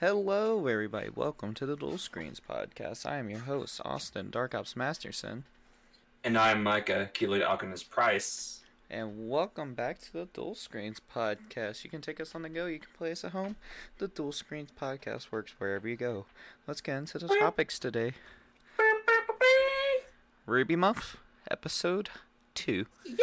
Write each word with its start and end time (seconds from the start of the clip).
Hello, 0.00 0.66
everybody. 0.66 1.08
Welcome 1.14 1.54
to 1.54 1.66
the 1.66 1.76
Dual 1.76 1.98
Screens 1.98 2.40
Podcast. 2.40 3.06
I 3.06 3.18
am 3.18 3.30
your 3.30 3.40
host, 3.40 3.80
Austin 3.84 4.30
Dark 4.30 4.54
Ops 4.54 4.76
Masterson, 4.76 5.44
And 6.24 6.36
I'm 6.36 6.62
Micah, 6.62 7.10
Keyblade 7.14 7.44
Alchemist 7.46 7.90
Price. 7.90 8.60
and 8.90 9.28
welcome 9.28 9.74
back 9.74 9.98
to 10.00 10.12
the 10.12 10.28
Dual 10.32 10.54
Screens 10.54 11.00
Podcast. 11.14 11.82
You 11.84 11.90
can 11.90 12.00
take 12.02 12.20
us 12.20 12.34
on 12.34 12.42
the 12.42 12.48
go, 12.48 12.66
you 12.66 12.78
can 12.78 12.88
play 12.96 13.12
us 13.12 13.24
at 13.24 13.32
home. 13.32 13.56
The 13.98 14.08
Dual 14.08 14.32
Screens 14.32 14.70
Podcast 14.78 15.32
works 15.32 15.54
wherever 15.58 15.88
you 15.88 15.96
go. 15.96 16.26
Let's 16.66 16.80
get 16.80 16.98
into 16.98 17.18
the 17.18 17.28
topics 17.28 17.78
today. 17.78 18.12
Ruby 20.44 20.76
Muff, 20.76 21.16
episode 21.50 22.10
2. 22.54 22.86
Yay! 23.06 23.16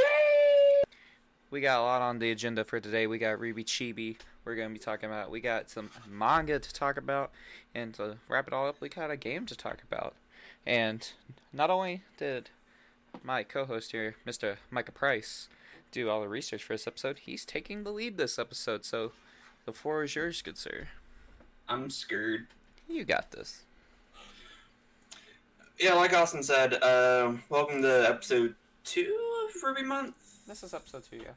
We 1.49 1.61
got 1.61 1.79
a 1.79 1.83
lot 1.83 2.01
on 2.01 2.19
the 2.19 2.31
agenda 2.31 2.65
for 2.65 2.79
today. 2.79 3.05
We 3.07 3.17
got 3.19 3.39
Ruby 3.39 3.63
Chibi. 3.63 4.17
We're 4.45 4.55
going 4.55 4.69
to 4.69 4.73
be 4.73 4.79
talking 4.79 5.09
about. 5.09 5.31
We 5.31 5.39
got 5.39 5.69
some 5.69 5.89
manga 6.09 6.59
to 6.59 6.73
talk 6.73 6.97
about, 6.97 7.31
and 7.73 7.93
to 7.95 8.17
wrap 8.27 8.47
it 8.47 8.53
all 8.53 8.67
up, 8.67 8.81
we 8.81 8.89
got 8.89 9.11
a 9.11 9.17
game 9.17 9.45
to 9.45 9.55
talk 9.55 9.81
about. 9.89 10.15
And 10.65 11.09
not 11.53 11.69
only 11.69 12.01
did 12.17 12.49
my 13.23 13.43
co-host 13.43 13.91
here, 13.91 14.15
Mr. 14.27 14.57
Micah 14.69 14.91
Price, 14.91 15.47
do 15.91 16.09
all 16.09 16.21
the 16.21 16.27
research 16.27 16.63
for 16.63 16.73
this 16.73 16.87
episode, 16.87 17.19
he's 17.19 17.45
taking 17.45 17.83
the 17.83 17.91
lead 17.91 18.17
this 18.17 18.37
episode. 18.39 18.83
So 18.83 19.11
the 19.65 19.73
floor 19.73 20.03
is 20.03 20.15
yours, 20.15 20.41
good 20.41 20.57
sir. 20.57 20.87
I'm 21.69 21.89
scared. 21.89 22.47
You 22.89 23.05
got 23.05 23.31
this. 23.31 23.63
Yeah, 25.79 25.93
like 25.93 26.13
Austin 26.13 26.43
said, 26.43 26.81
uh, 26.83 27.33
welcome 27.49 27.81
to 27.81 28.09
episode 28.09 28.55
two 28.83 29.17
of 29.45 29.63
Ruby 29.63 29.83
Month. 29.83 30.15
This 30.47 30.63
is 30.63 30.73
episode 30.73 31.03
two, 31.09 31.17
yeah. 31.17 31.31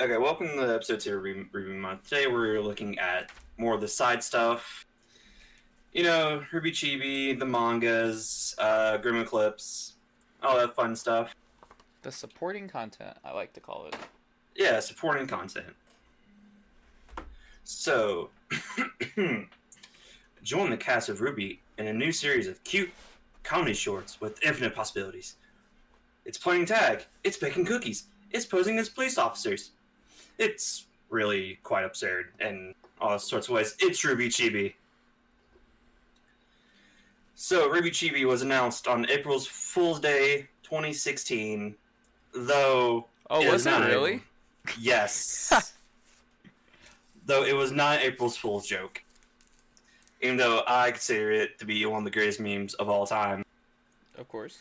Okay, 0.00 0.16
welcome 0.16 0.48
to 0.48 0.66
the 0.66 0.74
episode 0.74 1.00
two 1.00 1.16
of 1.18 1.22
Ruby, 1.22 1.74
Month. 1.74 2.08
Today 2.08 2.26
we're 2.26 2.60
looking 2.62 2.98
at 2.98 3.30
more 3.58 3.74
of 3.74 3.82
the 3.82 3.86
side 3.86 4.24
stuff. 4.24 4.86
You 5.92 6.02
know, 6.02 6.42
Ruby 6.50 6.72
Chibi, 6.72 7.38
the 7.38 7.44
mangas, 7.44 8.54
uh, 8.56 8.96
Grim 8.96 9.20
Eclipse, 9.20 9.92
all 10.42 10.56
that 10.56 10.74
fun 10.74 10.96
stuff. 10.96 11.34
The 12.00 12.10
supporting 12.10 12.68
content, 12.68 13.18
I 13.22 13.32
like 13.32 13.52
to 13.52 13.60
call 13.60 13.86
it. 13.86 13.94
Yeah, 14.56 14.80
supporting 14.80 15.26
content. 15.26 15.74
So, 17.64 18.30
join 20.42 20.70
the 20.70 20.78
cast 20.78 21.10
of 21.10 21.20
Ruby 21.20 21.60
in 21.76 21.86
a 21.86 21.92
new 21.92 22.12
series 22.12 22.48
of 22.48 22.64
cute 22.64 22.90
comedy 23.44 23.74
shorts 23.74 24.22
with 24.22 24.42
infinite 24.42 24.74
possibilities. 24.74 25.36
It's 26.24 26.38
playing 26.38 26.64
tag. 26.64 27.04
It's 27.24 27.36
baking 27.36 27.66
cookies. 27.66 28.04
It's 28.30 28.46
posing 28.46 28.78
as 28.78 28.88
police 28.88 29.18
officers. 29.18 29.72
It's 30.38 30.86
really 31.10 31.58
quite 31.62 31.84
absurd 31.84 32.28
in 32.40 32.74
all 33.00 33.18
sorts 33.18 33.48
of 33.48 33.54
ways. 33.54 33.74
It's 33.80 34.04
Ruby 34.04 34.28
Chibi. 34.28 34.74
So, 37.34 37.68
Ruby 37.68 37.90
Chibi 37.90 38.24
was 38.24 38.42
announced 38.42 38.86
on 38.86 39.08
April's 39.10 39.46
Fool's 39.46 39.98
Day 40.00 40.48
2016, 40.62 41.74
though 42.34 43.06
Oh, 43.30 43.50
was 43.50 43.66
it 43.66 43.70
really? 43.70 44.22
Yes. 44.78 45.72
though 47.26 47.44
it 47.44 47.54
was 47.54 47.72
not 47.72 48.00
April's 48.02 48.36
Fool's 48.36 48.66
joke. 48.66 49.02
Even 50.20 50.36
though 50.36 50.62
I 50.68 50.90
consider 50.92 51.32
it 51.32 51.58
to 51.58 51.64
be 51.64 51.84
one 51.86 51.98
of 51.98 52.04
the 52.04 52.10
greatest 52.10 52.38
memes 52.40 52.74
of 52.74 52.88
all 52.88 53.06
time. 53.06 53.44
Of 54.16 54.28
course. 54.28 54.58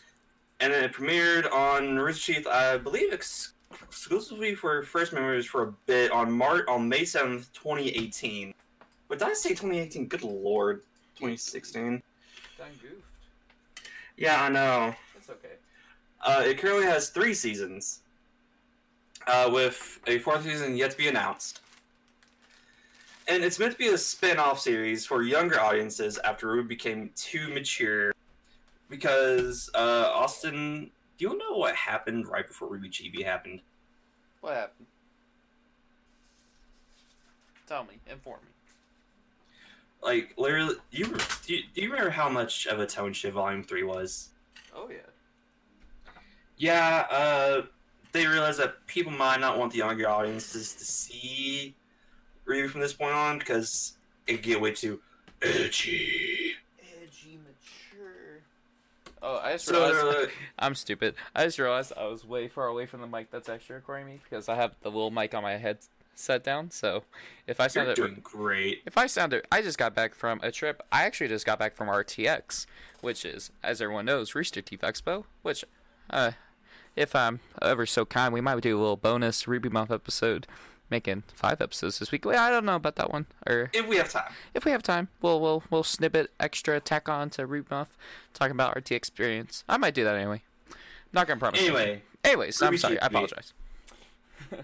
And 0.59 0.73
then 0.73 0.83
it 0.83 0.93
premiered 0.93 1.51
on 1.51 1.97
Rooster 1.97 2.33
Teeth, 2.33 2.47
I 2.47 2.77
believe, 2.77 3.13
ex- 3.13 3.53
exclusively 3.81 4.55
for 4.55 4.83
first 4.83 5.13
members 5.13 5.45
for 5.45 5.63
a 5.63 5.71
bit 5.85 6.11
on 6.11 6.31
Mar- 6.31 6.69
on 6.69 6.87
May 6.87 7.05
seventh, 7.05 7.51
twenty 7.53 7.89
eighteen. 7.89 8.53
But 9.07 9.19
did 9.19 9.27
I 9.27 9.33
say 9.33 9.53
twenty 9.53 9.79
eighteen? 9.79 10.07
Good 10.07 10.23
lord, 10.23 10.81
twenty 11.17 11.37
sixteen. 11.37 12.01
Done 12.57 12.67
goofed. 12.81 13.03
Yeah, 14.17 14.43
I 14.43 14.49
know. 14.49 14.95
It's 15.17 15.29
okay. 15.29 15.55
Uh, 16.21 16.43
it 16.45 16.59
currently 16.59 16.85
has 16.85 17.09
three 17.09 17.33
seasons, 17.33 18.01
uh, 19.27 19.49
with 19.51 19.99
a 20.07 20.19
fourth 20.19 20.43
season 20.43 20.77
yet 20.77 20.91
to 20.91 20.97
be 20.97 21.07
announced. 21.07 21.61
And 23.27 23.43
it's 23.43 23.59
meant 23.59 23.71
to 23.71 23.77
be 23.77 23.87
a 23.87 23.97
spin 23.97 24.37
off 24.37 24.59
series 24.59 25.05
for 25.05 25.23
younger 25.23 25.59
audiences 25.59 26.19
after 26.19 26.47
Ruby 26.47 26.67
became 26.67 27.11
too 27.15 27.47
mature. 27.49 28.13
Because, 28.89 29.69
uh, 29.73 30.11
Austin, 30.13 30.91
do 31.21 31.27
you 31.27 31.37
know 31.37 31.55
what 31.55 31.75
happened 31.75 32.27
right 32.27 32.47
before 32.47 32.67
Ruby 32.67 32.89
Chibi 32.89 33.23
happened? 33.23 33.61
What 34.39 34.55
happened? 34.55 34.87
Tell 37.67 37.83
me. 37.83 37.99
Inform 38.09 38.39
me. 38.41 38.47
Like, 40.01 40.33
literally, 40.35 40.77
you, 40.89 41.15
do, 41.45 41.53
you, 41.53 41.63
do 41.75 41.81
you 41.83 41.91
remember 41.91 42.09
how 42.09 42.27
much 42.27 42.65
of 42.65 42.79
a 42.79 42.87
tone 42.87 43.13
shift 43.13 43.35
Volume 43.35 43.63
3 43.63 43.83
was? 43.83 44.29
Oh 44.75 44.89
yeah. 44.89 44.97
Yeah, 46.57 47.05
uh, 47.11 47.61
they 48.13 48.25
realized 48.25 48.59
that 48.59 48.87
people 48.87 49.11
might 49.11 49.39
not 49.39 49.59
want 49.59 49.73
the 49.73 49.77
younger 49.77 50.09
audiences 50.09 50.73
to 50.73 50.83
see 50.83 51.75
Ruby 52.45 52.67
from 52.67 52.81
this 52.81 52.93
point 52.93 53.13
on 53.13 53.37
because 53.37 53.93
it 54.25 54.41
get 54.41 54.59
way 54.59 54.71
too 54.71 54.99
edgy. 55.43 56.50
Oh, 59.21 59.37
I 59.37 59.53
just 59.53 59.69
realized 59.69 59.95
they're 59.95 60.27
I'm 60.59 60.75
stupid. 60.75 61.15
I 61.35 61.45
just 61.45 61.59
realized 61.59 61.93
I 61.95 62.07
was 62.07 62.25
way 62.25 62.47
far 62.47 62.67
away 62.67 62.85
from 62.85 63.01
the 63.01 63.07
mic 63.07 63.29
that's 63.31 63.49
actually 63.49 63.75
recording 63.75 64.07
me 64.07 64.19
because 64.23 64.49
I 64.49 64.55
have 64.55 64.75
the 64.81 64.89
little 64.89 65.11
mic 65.11 65.33
on 65.33 65.43
my 65.43 65.57
head 65.57 65.77
set 66.15 66.43
down. 66.43 66.71
So 66.71 67.03
if 67.47 67.59
I 67.59 67.67
sounded 67.67 67.95
doing 67.95 68.19
great. 68.23 68.81
if 68.85 68.97
I 68.97 69.07
sounded, 69.07 69.45
I 69.51 69.61
just 69.61 69.77
got 69.77 69.93
back 69.93 70.15
from 70.15 70.39
a 70.41 70.51
trip. 70.51 70.81
I 70.91 71.03
actually 71.03 71.27
just 71.27 71.45
got 71.45 71.59
back 71.59 71.75
from 71.75 71.87
RTX, 71.87 72.65
which 73.01 73.25
is, 73.25 73.51
as 73.63 73.81
everyone 73.81 74.05
knows, 74.05 74.33
Rooster 74.33 74.61
Teeth 74.61 74.81
Expo. 74.81 75.25
Which, 75.41 75.65
uh, 76.09 76.31
if 76.95 77.15
I'm 77.15 77.39
ever 77.61 77.85
so 77.85 78.05
kind, 78.05 78.33
we 78.33 78.41
might 78.41 78.59
do 78.61 78.77
a 78.77 78.79
little 78.79 78.97
bonus 78.97 79.47
Ruby 79.47 79.69
Month 79.69 79.91
episode, 79.91 80.47
making 80.91 81.23
five 81.33 81.61
episodes 81.61 81.97
this 81.99 82.11
week. 82.11 82.25
Well, 82.25 82.37
I 82.37 82.49
don't 82.51 82.65
know 82.65 82.75
about 82.75 82.97
that 82.97 83.11
one, 83.11 83.25
or 83.47 83.71
If 83.73 83.87
we 83.87 83.95
have 83.95 84.11
time. 84.11 84.31
if 84.53 84.65
we 84.65 84.71
have 84.71 84.83
time, 84.83 85.07
we'll 85.21 85.39
we'll 85.39 85.63
we'll 85.69 85.83
snippet 85.83 86.29
extra 86.39 86.79
tack 86.79 87.09
on 87.09 87.29
to 87.31 87.45
Ruby 87.45 87.67
Month, 87.71 87.97
talking 88.33 88.51
about 88.51 88.75
RT 88.75 88.91
experience. 88.91 89.63
I 89.67 89.77
might 89.77 89.93
do 89.95 90.03
that 90.03 90.15
anyway. 90.15 90.43
Not 91.13 91.27
gonna 91.27 91.39
promise. 91.39 91.61
Anyway, 91.61 92.03
anyways, 92.23 92.61
I'm 92.61 92.67
Ruby 92.67 92.77
sorry. 92.77 92.99
I 93.01 93.07
apologize. 93.07 93.53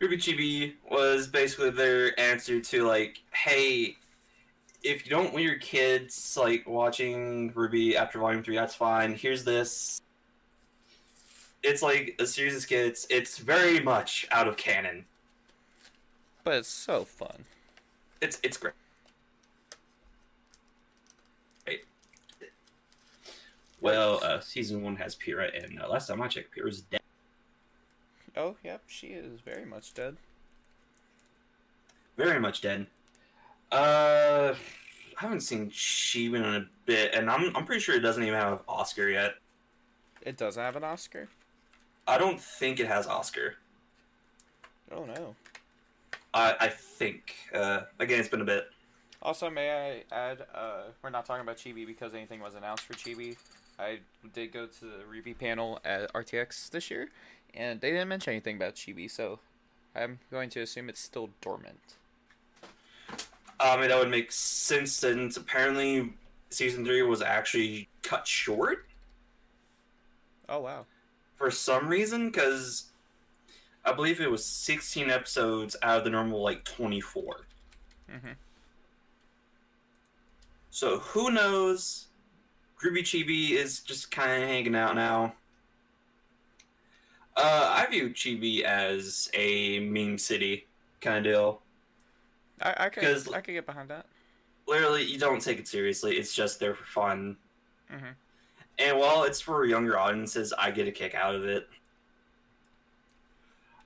Ruby 0.00 0.16
Chibi 0.16 0.74
was 0.90 1.26
basically 1.26 1.70
their 1.70 2.18
answer 2.20 2.60
to 2.60 2.86
like, 2.86 3.20
hey, 3.32 3.96
if 4.84 5.04
you 5.04 5.10
don't 5.10 5.32
want 5.32 5.44
your 5.44 5.58
kids 5.58 6.36
like 6.40 6.68
watching 6.68 7.52
Ruby 7.54 7.96
after 7.96 8.18
Volume 8.20 8.42
Three, 8.44 8.54
that's 8.56 8.74
fine. 8.76 9.14
Here's 9.14 9.44
this. 9.44 10.00
It's 11.62 11.82
like 11.82 12.16
a 12.18 12.26
series 12.26 12.54
of 12.54 12.62
skits. 12.62 13.06
It's 13.10 13.38
very 13.38 13.80
much 13.80 14.26
out 14.30 14.48
of 14.48 14.56
canon. 14.56 15.04
But 16.44 16.54
it's 16.54 16.68
so 16.68 17.04
fun. 17.04 17.44
It's 18.20 18.38
it's 18.42 18.56
great. 18.56 18.74
Well, 23.80 24.20
uh, 24.24 24.40
season 24.40 24.82
one 24.82 24.96
has 24.96 25.14
Pyrrha, 25.14 25.50
and 25.54 25.80
uh, 25.80 25.88
last 25.88 26.08
time 26.08 26.20
I 26.20 26.28
checked, 26.28 26.50
Pyrrha's 26.50 26.80
dead. 26.80 27.00
Oh, 28.36 28.56
yep, 28.64 28.82
she 28.86 29.08
is 29.08 29.40
very 29.40 29.64
much 29.64 29.94
dead. 29.94 30.16
Very 32.16 32.40
much 32.40 32.60
dead. 32.60 32.86
Uh, 33.70 34.54
I 35.16 35.20
haven't 35.20 35.40
seen 35.40 35.70
Shiba 35.70 36.36
in 36.36 36.44
a 36.44 36.66
bit, 36.86 37.14
and 37.14 37.30
I'm 37.30 37.54
I'm 37.56 37.64
pretty 37.64 37.80
sure 37.80 37.94
it 37.94 38.00
doesn't 38.00 38.22
even 38.22 38.34
have 38.34 38.60
Oscar 38.68 39.08
yet. 39.08 39.34
It 40.22 40.36
doesn't 40.36 40.62
have 40.62 40.74
an 40.74 40.84
Oscar. 40.84 41.28
I 42.08 42.16
don't 42.16 42.40
think 42.40 42.80
it 42.80 42.86
has 42.86 43.06
Oscar. 43.06 43.56
Oh 44.90 45.04
no. 45.04 45.36
I 46.32 46.56
I 46.58 46.68
think. 46.68 47.34
Uh, 47.54 47.82
again, 47.98 48.18
it's 48.18 48.28
been 48.28 48.40
a 48.40 48.46
bit. 48.46 48.70
Also, 49.20 49.50
may 49.50 50.04
I 50.12 50.14
add, 50.14 50.46
uh, 50.54 50.82
we're 51.02 51.10
not 51.10 51.26
talking 51.26 51.42
about 51.42 51.56
Chibi 51.56 51.84
because 51.86 52.14
anything 52.14 52.40
was 52.40 52.54
announced 52.54 52.84
for 52.84 52.94
Chibi. 52.94 53.36
I 53.78 53.98
did 54.32 54.52
go 54.52 54.66
to 54.66 54.80
the 54.80 55.04
Ruby 55.08 55.34
panel 55.34 55.80
at 55.84 56.12
RTX 56.12 56.70
this 56.70 56.90
year, 56.90 57.08
and 57.52 57.80
they 57.80 57.90
didn't 57.90 58.08
mention 58.08 58.32
anything 58.32 58.56
about 58.56 58.76
Chibi, 58.76 59.10
so 59.10 59.40
I'm 59.94 60.20
going 60.30 60.50
to 60.50 60.60
assume 60.60 60.88
it's 60.88 61.00
still 61.00 61.30
dormant. 61.40 61.96
I 63.60 63.76
mean, 63.76 63.88
that 63.88 63.98
would 63.98 64.10
make 64.10 64.30
sense 64.30 64.92
since 64.92 65.36
apparently 65.36 66.12
season 66.50 66.84
three 66.84 67.02
was 67.02 67.20
actually 67.20 67.88
cut 68.02 68.26
short. 68.26 68.86
Oh 70.48 70.60
wow. 70.60 70.86
For 71.38 71.50
some 71.50 71.88
reason 71.88 72.26
because 72.30 72.90
I 73.84 73.92
believe 73.92 74.20
it 74.20 74.30
was 74.30 74.44
16 74.44 75.08
episodes 75.08 75.76
out 75.82 75.98
of 75.98 76.04
the 76.04 76.10
normal 76.10 76.42
like 76.42 76.64
24. 76.64 77.46
Mm-hmm. 78.12 78.28
So 80.70 80.98
who 80.98 81.30
knows? 81.30 82.08
Groovy 82.82 83.00
Chibi 83.00 83.50
is 83.52 83.80
just 83.80 84.10
kind 84.10 84.42
of 84.42 84.48
hanging 84.48 84.76
out 84.76 84.94
now. 84.94 85.34
Uh, 87.36 87.68
I 87.76 87.86
view 87.90 88.10
Chibi 88.10 88.62
as 88.62 89.30
a 89.32 89.80
meme 89.80 90.18
city 90.18 90.66
kind 91.00 91.18
of 91.18 91.24
deal. 91.24 91.62
I 92.60 92.86
I 92.86 92.88
could 92.88 93.04
I 93.32 93.40
could 93.40 93.54
get 93.54 93.66
behind 93.66 93.88
that. 93.90 94.06
Literally, 94.66 95.04
you 95.04 95.18
don't 95.18 95.40
take 95.40 95.58
it 95.58 95.68
seriously. 95.68 96.16
It's 96.16 96.34
just 96.34 96.60
there 96.60 96.74
for 96.74 96.84
fun. 96.84 97.36
Mhm. 97.90 98.14
And 98.78 98.98
while 98.98 99.24
it's 99.24 99.40
for 99.40 99.64
younger 99.64 99.98
audiences, 99.98 100.52
I 100.56 100.70
get 100.70 100.86
a 100.86 100.92
kick 100.92 101.14
out 101.14 101.34
of 101.34 101.44
it. 101.44 101.68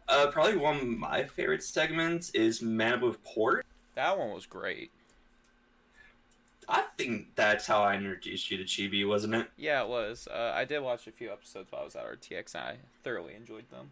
Uh, 0.08 0.26
probably 0.26 0.56
one 0.56 0.76
of 0.76 0.86
my 0.86 1.24
favorite 1.24 1.62
segments 1.62 2.30
is 2.30 2.60
Man 2.60 3.00
with 3.00 3.22
Port. 3.24 3.64
That 3.94 4.18
one 4.18 4.32
was 4.32 4.44
great. 4.44 4.90
I 6.68 6.84
think 6.96 7.34
that's 7.34 7.66
how 7.66 7.82
I 7.82 7.96
introduced 7.96 8.50
you 8.50 8.58
to 8.58 8.64
Chibi, 8.64 9.06
wasn't 9.06 9.34
it? 9.34 9.48
Yeah, 9.56 9.82
it 9.82 9.88
was. 9.88 10.28
Uh, 10.30 10.52
I 10.54 10.64
did 10.64 10.80
watch 10.80 11.06
a 11.06 11.12
few 11.12 11.32
episodes 11.32 11.72
while 11.72 11.82
I 11.82 11.84
was 11.84 11.96
at 11.96 12.04
RTX, 12.04 12.54
and 12.54 12.64
I 12.64 12.76
thoroughly 13.02 13.34
enjoyed 13.34 13.68
them. 13.70 13.90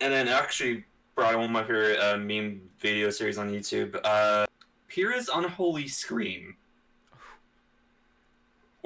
And 0.00 0.12
then 0.12 0.28
actually, 0.28 0.84
probably 1.14 1.36
one 1.36 1.46
of 1.46 1.50
my 1.50 1.62
favorite 1.62 1.98
uh, 1.98 2.18
meme 2.18 2.60
video 2.78 3.10
series 3.10 3.38
on 3.38 3.50
YouTube, 3.50 3.98
uh, 4.04 4.46
Pyrrha's 4.88 5.30
Unholy 5.32 5.88
Scream, 5.88 6.56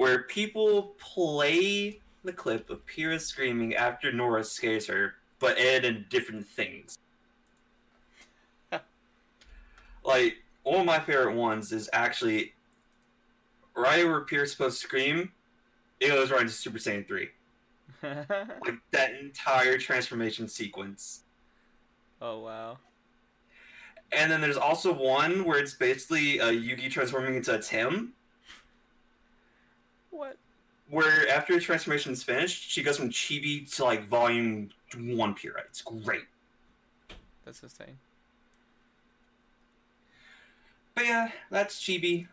where 0.01 0.23
people 0.23 0.95
play 0.97 2.01
the 2.23 2.33
clip 2.33 2.71
of 2.71 2.83
Pyrrha 2.87 3.19
screaming 3.19 3.75
after 3.75 4.11
Nora 4.11 4.43
scares 4.43 4.87
her, 4.87 5.13
but 5.37 5.59
add 5.59 5.85
in 5.85 6.07
different 6.09 6.47
things. 6.47 6.97
like, 10.03 10.37
one 10.63 10.79
of 10.79 10.85
my 10.87 10.97
favorite 10.97 11.35
ones 11.35 11.71
is 11.71 11.87
actually 11.93 12.53
right 13.75 14.03
where 14.03 14.21
Pyrrha's 14.21 14.53
supposed 14.53 14.81
to 14.81 14.87
scream, 14.87 15.33
it 15.99 16.07
goes 16.07 16.31
right 16.31 16.41
into 16.41 16.53
Super 16.53 16.79
Saiyan 16.79 17.07
3. 17.07 17.29
Like, 18.03 18.79
that 18.89 19.13
entire 19.19 19.77
transformation 19.77 20.47
sequence. 20.47 21.25
oh 22.19 22.39
wow. 22.39 22.79
And 24.11 24.31
then 24.31 24.41
there's 24.41 24.57
also 24.57 24.91
one 24.91 25.45
where 25.45 25.59
it's 25.59 25.75
basically 25.75 26.41
uh, 26.41 26.49
Yugi 26.49 26.89
transforming 26.89 27.35
into 27.35 27.53
a 27.53 27.59
Tim, 27.59 28.13
What? 30.11 30.37
where 30.89 31.27
after 31.29 31.53
the 31.55 31.61
transformation 31.61 32.11
is 32.11 32.21
finished, 32.21 32.69
she 32.69 32.83
goes 32.83 32.97
from 32.97 33.09
Chibi 33.09 33.73
to 33.77 33.83
like 33.85 34.07
volume 34.07 34.69
one 34.97 35.33
Pyrrha. 35.33 35.61
It's 35.69 35.81
great. 35.81 36.25
That's 37.45 37.63
insane. 37.63 37.97
But 40.93 41.05
yeah, 41.05 41.29
that's 41.49 41.79
Chibi. 41.81 42.27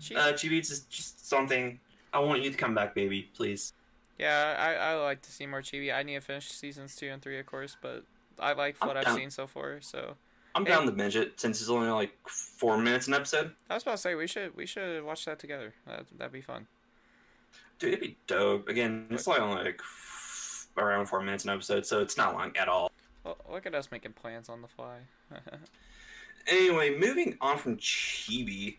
She, 0.00 0.16
Uh, 0.16 0.32
Chibi 0.32 0.60
is 0.60 0.80
just 0.88 1.28
something. 1.28 1.80
I 2.12 2.20
want 2.20 2.42
you 2.42 2.50
to 2.50 2.56
come 2.56 2.74
back, 2.74 2.94
baby, 2.94 3.28
please. 3.34 3.74
yeah, 4.18 4.56
I 4.58 4.92
I 4.92 4.94
like 4.94 5.20
to 5.22 5.30
see 5.32 5.46
more 5.46 5.60
chibi. 5.60 5.94
I 5.94 6.02
need 6.02 6.14
to 6.14 6.20
finish 6.22 6.48
seasons 6.50 6.96
two 6.96 7.08
and 7.08 7.20
three, 7.20 7.38
of 7.38 7.46
course, 7.46 7.76
but 7.80 8.04
I 8.40 8.54
like 8.54 8.82
what 8.84 8.96
I've 8.96 9.14
seen 9.14 9.30
so 9.30 9.46
far. 9.46 9.80
So 9.82 10.16
I'm 10.54 10.64
down 10.64 10.86
to 10.86 10.92
binge 10.92 11.14
it 11.16 11.38
since 11.38 11.60
it's 11.60 11.68
only 11.68 11.90
like 11.90 12.16
four 12.26 12.78
minutes 12.78 13.06
an 13.06 13.14
episode. 13.14 13.52
I 13.68 13.74
was 13.74 13.82
about 13.82 13.92
to 13.92 13.98
say 13.98 14.14
we 14.14 14.26
should 14.26 14.56
we 14.56 14.64
should 14.64 15.04
watch 15.04 15.26
that 15.26 15.38
together. 15.38 15.74
That 15.86 16.06
that'd 16.16 16.32
be 16.32 16.40
fun. 16.40 16.66
Dude, 17.78 17.94
it'd 17.94 18.00
be 18.00 18.16
dope. 18.26 18.68
Again, 18.68 19.06
it's 19.10 19.26
like 19.26 19.40
only 19.40 19.62
like 19.64 19.80
around 20.76 21.06
four 21.06 21.20
minutes 21.20 21.44
an 21.44 21.50
episode, 21.50 21.86
so 21.86 22.00
it's 22.00 22.16
not 22.16 22.34
long 22.34 22.56
at 22.56 22.68
all. 22.68 22.90
Well, 23.24 23.36
look 23.50 23.66
at 23.66 23.74
us 23.74 23.90
making 23.90 24.12
plans 24.12 24.48
on 24.48 24.62
the 24.62 24.68
fly. 24.68 24.98
Anyway, 26.48 26.96
moving 26.98 27.36
on 27.42 27.58
from 27.58 27.76
Chibi. 27.76 28.76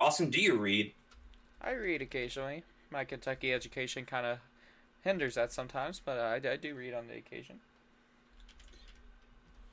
Austin, 0.00 0.30
do 0.30 0.40
you 0.40 0.56
read? 0.56 0.92
I 1.60 1.72
read 1.72 2.00
occasionally. 2.00 2.62
My 2.90 3.04
Kentucky 3.04 3.52
education 3.52 4.06
kind 4.06 4.24
of 4.24 4.38
hinders 5.02 5.34
that 5.34 5.52
sometimes, 5.52 6.00
but 6.04 6.18
I, 6.18 6.36
I 6.36 6.56
do 6.56 6.74
read 6.74 6.94
on 6.94 7.08
the 7.08 7.16
occasion. 7.16 7.58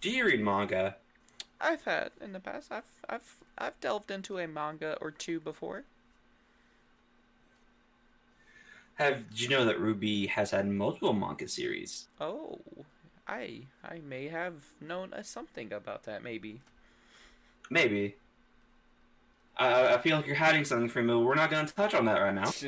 Do 0.01 0.09
you 0.09 0.25
read 0.25 0.41
manga? 0.41 0.95
I've 1.62 1.83
had 1.83 2.12
in 2.19 2.33
the 2.33 2.39
past. 2.39 2.71
I've 2.71 2.89
I've 3.07 3.35
I've 3.57 3.80
delved 3.80 4.12
into 4.12 4.39
a 4.39 4.47
manga 4.47 4.97
or 5.00 5.12
two 5.12 5.39
before. 5.39 5.83
Have 8.97 9.29
did 9.29 9.41
you 9.41 9.49
know 9.49 9.65
that 9.65 9.79
Ruby 9.79 10.27
has 10.27 10.51
had 10.51 10.67
multiple 10.67 11.13
manga 11.13 11.47
series? 11.47 12.07
Oh, 12.19 12.59
I 13.27 13.61
I 13.83 13.99
may 13.99 14.27
have 14.27 14.53
known 14.81 15.13
something 15.23 15.71
about 15.71 16.03
that. 16.03 16.23
Maybe. 16.23 16.61
Maybe. 17.69 18.15
I 19.55 19.94
I 19.95 19.97
feel 19.99 20.17
like 20.17 20.25
you're 20.25 20.35
hiding 20.35 20.65
something 20.65 20.89
from 20.89 21.07
me. 21.07 21.15
We're 21.15 21.35
not 21.35 21.51
going 21.51 21.65
to 21.65 21.73
touch 21.73 21.94
on 21.94 22.05
that 22.05 22.19
right 22.21 22.33
now. 22.33 22.51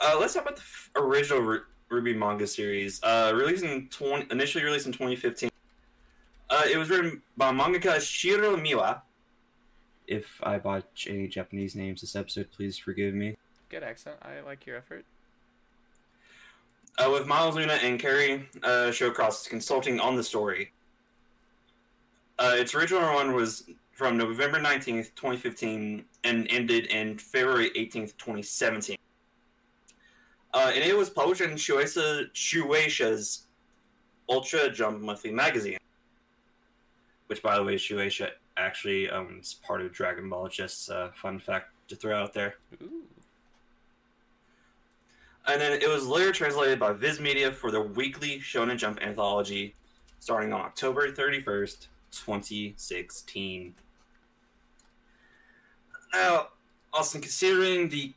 Uh, 0.00 0.16
let's 0.20 0.34
talk 0.34 0.44
about 0.44 0.54
the 0.54 0.62
f- 0.62 0.90
original 0.94 1.40
Ru- 1.40 1.64
Ruby 1.88 2.14
manga 2.14 2.46
series. 2.46 3.02
Uh, 3.02 3.32
released 3.34 3.64
in 3.64 3.88
20, 3.88 4.28
initially 4.30 4.62
released 4.62 4.86
in 4.86 4.92
2015. 4.92 5.50
Uh, 6.50 6.62
it 6.70 6.76
was 6.76 6.88
written 6.88 7.20
by 7.36 7.50
mangaka 7.50 8.00
Shiro 8.00 8.56
Miwa. 8.56 9.02
If 10.06 10.40
I 10.44 10.58
botch 10.58 11.08
any 11.10 11.26
Japanese 11.26 11.74
names 11.74 12.00
this 12.00 12.14
episode, 12.14 12.48
please 12.52 12.78
forgive 12.78 13.12
me. 13.12 13.36
Good 13.68 13.82
accent. 13.82 14.16
I 14.22 14.40
like 14.40 14.66
your 14.66 14.76
effort. 14.76 15.04
uh, 16.98 17.10
with 17.10 17.26
Miles 17.26 17.54
Luna 17.54 17.74
and 17.74 17.98
Kerry 18.00 18.48
uh, 18.62 18.90
Shawcross 18.90 19.48
consulting 19.48 20.00
on 20.00 20.16
the 20.16 20.24
story. 20.24 20.72
Uh, 22.38 22.54
its 22.56 22.74
original 22.74 23.02
run 23.02 23.34
was 23.34 23.68
from 23.92 24.16
November 24.16 24.58
19th, 24.58 25.14
2015, 25.14 26.04
and 26.24 26.46
ended 26.50 26.86
in 26.86 27.18
February 27.18 27.70
18th, 27.76 28.16
2017. 28.16 28.96
Uh, 30.54 30.72
and 30.74 30.82
it 30.82 30.96
was 30.96 31.10
published 31.10 31.40
in 31.40 31.50
Shueisha, 31.50 32.30
Shueisha's 32.32 33.46
Ultra 34.28 34.70
Jump 34.70 35.00
Monthly 35.00 35.30
magazine, 35.32 35.78
which, 37.26 37.42
by 37.42 37.56
the 37.56 37.62
way, 37.64 37.74
Shueisha 37.74 38.30
actually 38.56 39.10
owns 39.10 39.54
part 39.54 39.82
of 39.82 39.92
Dragon 39.92 40.28
Ball. 40.30 40.48
Just 40.48 40.88
a 40.88 41.10
fun 41.14 41.38
fact 41.38 41.70
to 41.88 41.96
throw 41.96 42.16
out 42.16 42.32
there. 42.34 42.54
Ooh. 42.82 43.02
And 45.48 45.58
then 45.58 45.72
it 45.72 45.88
was 45.88 46.06
later 46.06 46.30
translated 46.30 46.78
by 46.78 46.92
Viz 46.92 47.18
Media 47.20 47.50
for 47.50 47.70
the 47.70 47.80
weekly 47.80 48.38
Shonen 48.38 48.76
Jump 48.76 49.00
anthology 49.02 49.74
starting 50.20 50.52
on 50.52 50.60
October 50.60 51.10
31st, 51.10 51.86
2016. 52.10 53.74
Now, 56.12 56.48
Austin, 56.92 57.22
considering 57.22 57.88
the 57.88 58.12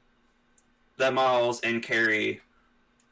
that 0.97 1.13
Miles 1.13 1.61
and 1.61 1.81
Kerry 1.81 2.41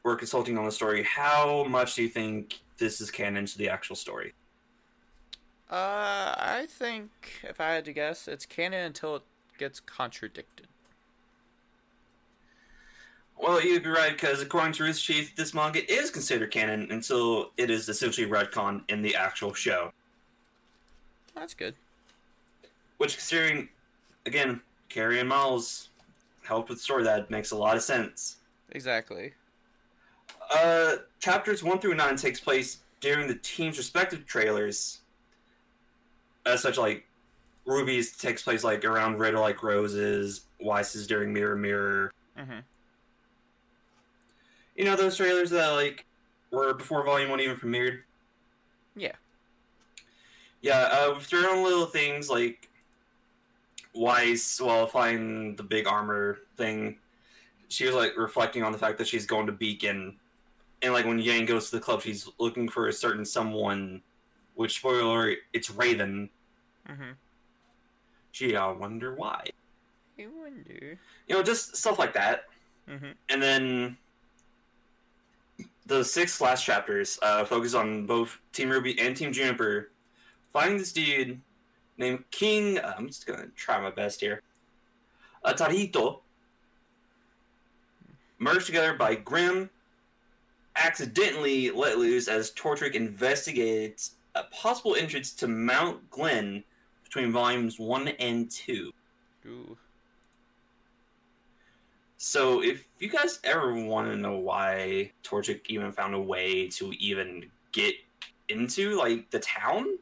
were 0.04 0.16
consulting 0.16 0.58
on 0.58 0.64
the 0.64 0.72
story, 0.72 1.02
how 1.02 1.64
much 1.64 1.94
do 1.94 2.02
you 2.02 2.08
think 2.08 2.60
this 2.78 3.00
is 3.00 3.10
canon 3.10 3.46
to 3.46 3.58
the 3.58 3.68
actual 3.68 3.96
story? 3.96 4.34
Uh, 5.70 6.34
I 6.36 6.66
think 6.68 7.10
if 7.42 7.60
I 7.60 7.72
had 7.72 7.84
to 7.86 7.92
guess, 7.92 8.28
it's 8.28 8.44
canon 8.44 8.84
until 8.84 9.16
it 9.16 9.22
gets 9.58 9.80
contradicted. 9.80 10.66
Well, 13.40 13.62
you'd 13.62 13.82
be 13.82 13.88
right, 13.88 14.12
because 14.12 14.42
according 14.42 14.72
to 14.74 14.84
Rooster 14.84 15.14
Teeth, 15.14 15.34
this 15.34 15.54
manga 15.54 15.90
is 15.90 16.10
considered 16.10 16.50
canon 16.50 16.88
until 16.90 17.52
it 17.56 17.70
is 17.70 17.88
essentially 17.88 18.26
retconned 18.26 18.82
in 18.90 19.00
the 19.00 19.16
actual 19.16 19.54
show. 19.54 19.92
That's 21.34 21.54
good. 21.54 21.74
Which, 22.98 23.14
considering, 23.16 23.70
again, 24.26 24.60
Kerry 24.90 25.20
and 25.20 25.28
Miles 25.28 25.88
helped 26.42 26.68
with 26.68 26.78
the 26.78 26.84
story, 26.84 27.02
that 27.04 27.30
makes 27.30 27.50
a 27.50 27.56
lot 27.56 27.76
of 27.76 27.82
sense. 27.82 28.36
Exactly. 28.72 29.32
Uh, 30.54 30.96
chapters 31.18 31.62
1 31.62 31.78
through 31.78 31.94
9 31.94 32.16
takes 32.16 32.40
place 32.40 32.78
during 33.00 33.26
the 33.26 33.36
team's 33.36 33.78
respective 33.78 34.26
trailers. 34.26 35.00
As 36.44 36.60
such, 36.60 36.76
like, 36.76 37.06
Ruby's 37.64 38.16
takes 38.18 38.42
place, 38.42 38.64
like, 38.64 38.84
around 38.84 39.18
Red 39.18 39.34
Like 39.34 39.62
Roses, 39.62 40.42
Weiss's 40.60 41.06
during 41.06 41.32
Mirror 41.32 41.56
Mirror. 41.56 42.12
Mm-hmm. 42.38 42.58
You 44.80 44.86
know, 44.86 44.96
those 44.96 45.18
trailers 45.18 45.50
that, 45.50 45.72
like, 45.72 46.06
were 46.50 46.72
before 46.72 47.04
Volume 47.04 47.28
1 47.28 47.40
even 47.40 47.56
premiered? 47.58 47.98
Yeah. 48.96 49.12
Yeah, 50.62 50.88
uh, 50.90 51.12
we've 51.12 51.26
thrown 51.26 51.62
little 51.62 51.84
things 51.84 52.30
like 52.30 52.70
Weiss, 53.94 54.58
while 54.58 54.86
flying 54.86 55.54
the 55.56 55.62
big 55.62 55.86
armor 55.86 56.38
thing, 56.56 56.96
she 57.68 57.84
was 57.84 57.94
like 57.94 58.16
reflecting 58.16 58.62
on 58.62 58.72
the 58.72 58.78
fact 58.78 58.96
that 58.96 59.06
she's 59.06 59.26
going 59.26 59.44
to 59.48 59.52
Beacon, 59.52 60.16
and 60.80 60.94
like 60.94 61.04
when 61.04 61.18
Yang 61.18 61.44
goes 61.44 61.68
to 61.68 61.76
the 61.76 61.82
club, 61.82 62.00
she's 62.00 62.26
looking 62.38 62.66
for 62.66 62.88
a 62.88 62.92
certain 62.92 63.26
someone. 63.26 64.00
Which 64.54 64.76
spoiler, 64.76 65.34
it's 65.52 65.70
Raven. 65.70 66.30
Mm-hmm. 66.88 67.10
Gee, 68.32 68.56
I 68.56 68.70
wonder 68.72 69.14
why. 69.14 69.44
I 70.18 70.26
wonder. 70.26 70.98
You 71.26 71.34
know, 71.34 71.42
just 71.42 71.76
stuff 71.76 71.98
like 71.98 72.14
that. 72.14 72.44
Mm-hmm. 72.88 73.10
And 73.28 73.42
then 73.42 73.98
the 75.90 76.04
six 76.04 76.40
last 76.40 76.64
chapters 76.64 77.18
uh, 77.20 77.44
focus 77.44 77.74
on 77.74 78.06
both 78.06 78.38
Team 78.52 78.70
Ruby 78.70 78.96
and 79.00 79.16
Team 79.16 79.32
Juniper 79.32 79.90
finding 80.52 80.78
this 80.78 80.92
dude 80.92 81.40
named 81.98 82.22
King. 82.30 82.78
uh, 82.78 82.94
I'm 82.96 83.08
just 83.08 83.26
gonna 83.26 83.48
try 83.56 83.80
my 83.80 83.90
best 83.90 84.20
here. 84.20 84.40
Uh, 85.44 85.52
Tarito, 85.52 86.20
merged 88.38 88.66
together 88.66 88.94
by 88.94 89.16
Grim, 89.16 89.68
accidentally 90.76 91.70
let 91.72 91.98
loose 91.98 92.28
as 92.28 92.52
Torchwick 92.52 92.94
investigates 92.94 94.12
a 94.36 94.44
possible 94.44 94.94
entrance 94.94 95.32
to 95.34 95.48
Mount 95.48 96.08
Glen 96.08 96.62
between 97.02 97.32
volumes 97.32 97.80
1 97.80 98.08
and 98.20 98.48
2. 98.48 98.92
Ooh. 99.46 99.76
So, 102.22 102.62
if 102.62 102.86
you 102.98 103.08
guys 103.08 103.40
ever 103.44 103.72
want 103.72 104.08
to 104.10 104.14
know 104.14 104.36
why 104.36 105.10
Torchwick 105.22 105.62
even 105.70 105.90
found 105.90 106.14
a 106.14 106.20
way 106.20 106.68
to 106.68 106.92
even 106.98 107.46
get 107.72 107.94
into 108.50 108.94
like 108.98 109.30
the 109.30 109.38
town 109.38 109.96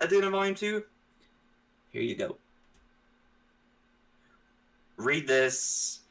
at 0.00 0.08
the 0.08 0.14
end 0.14 0.24
of 0.26 0.30
Volume 0.30 0.54
Two, 0.54 0.84
here 1.90 2.00
you 2.00 2.14
go. 2.14 2.36
Read 4.98 5.26
this. 5.26 6.02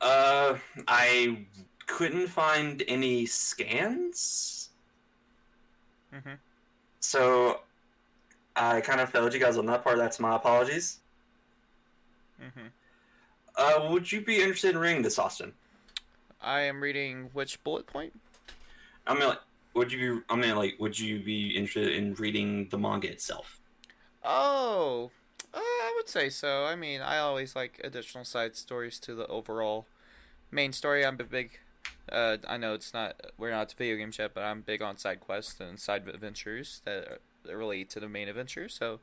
Uh, 0.00 0.58
I 0.88 1.46
couldn't 1.86 2.26
find 2.26 2.82
any 2.88 3.24
scans, 3.24 4.70
Mm-hmm. 6.12 6.34
so 6.98 7.60
I 8.56 8.80
kind 8.80 9.00
of 9.00 9.08
failed 9.08 9.32
you 9.32 9.38
guys 9.38 9.56
on 9.56 9.66
that 9.66 9.84
part. 9.84 9.98
That's 9.98 10.18
my 10.18 10.34
apologies. 10.34 10.98
Mm-hmm. 12.42 12.66
Uh, 13.56 13.88
would 13.90 14.10
you 14.10 14.20
be 14.20 14.36
interested 14.36 14.70
in 14.70 14.78
reading 14.78 15.02
this, 15.02 15.18
Austin? 15.18 15.52
I 16.40 16.62
am 16.62 16.82
reading 16.82 17.30
which 17.32 17.62
bullet 17.62 17.86
point? 17.86 18.18
I 19.06 19.14
mean, 19.14 19.28
like, 19.28 19.40
would 19.74 19.92
you 19.92 20.16
be? 20.16 20.22
I 20.28 20.36
mean, 20.36 20.56
like, 20.56 20.76
would 20.78 20.98
you 20.98 21.20
be 21.20 21.56
interested 21.56 21.92
in 21.94 22.14
reading 22.14 22.68
the 22.70 22.78
manga 22.78 23.10
itself? 23.10 23.60
Oh, 24.24 25.10
uh, 25.54 25.58
I 25.58 25.92
would 25.96 26.08
say 26.08 26.28
so. 26.28 26.64
I 26.64 26.76
mean, 26.76 27.00
I 27.00 27.18
always 27.18 27.54
like 27.56 27.80
additional 27.84 28.24
side 28.24 28.56
stories 28.56 28.98
to 29.00 29.14
the 29.14 29.26
overall 29.26 29.86
main 30.50 30.72
story. 30.72 31.04
I'm 31.04 31.18
a 31.20 31.24
big. 31.24 31.58
Uh, 32.10 32.38
I 32.48 32.56
know 32.56 32.74
it's 32.74 32.92
not 32.92 33.20
we're 33.38 33.50
not 33.50 33.68
to 33.70 33.76
video 33.76 33.96
games 33.96 34.18
yet, 34.18 34.32
but 34.34 34.44
I'm 34.44 34.62
big 34.62 34.82
on 34.82 34.96
side 34.96 35.20
quests 35.20 35.60
and 35.60 35.78
side 35.78 36.06
adventures 36.08 36.82
that, 36.84 37.04
are, 37.08 37.18
that 37.44 37.56
relate 37.56 37.90
to 37.90 38.00
the 38.00 38.08
main 38.08 38.28
adventure. 38.28 38.68
So, 38.68 39.00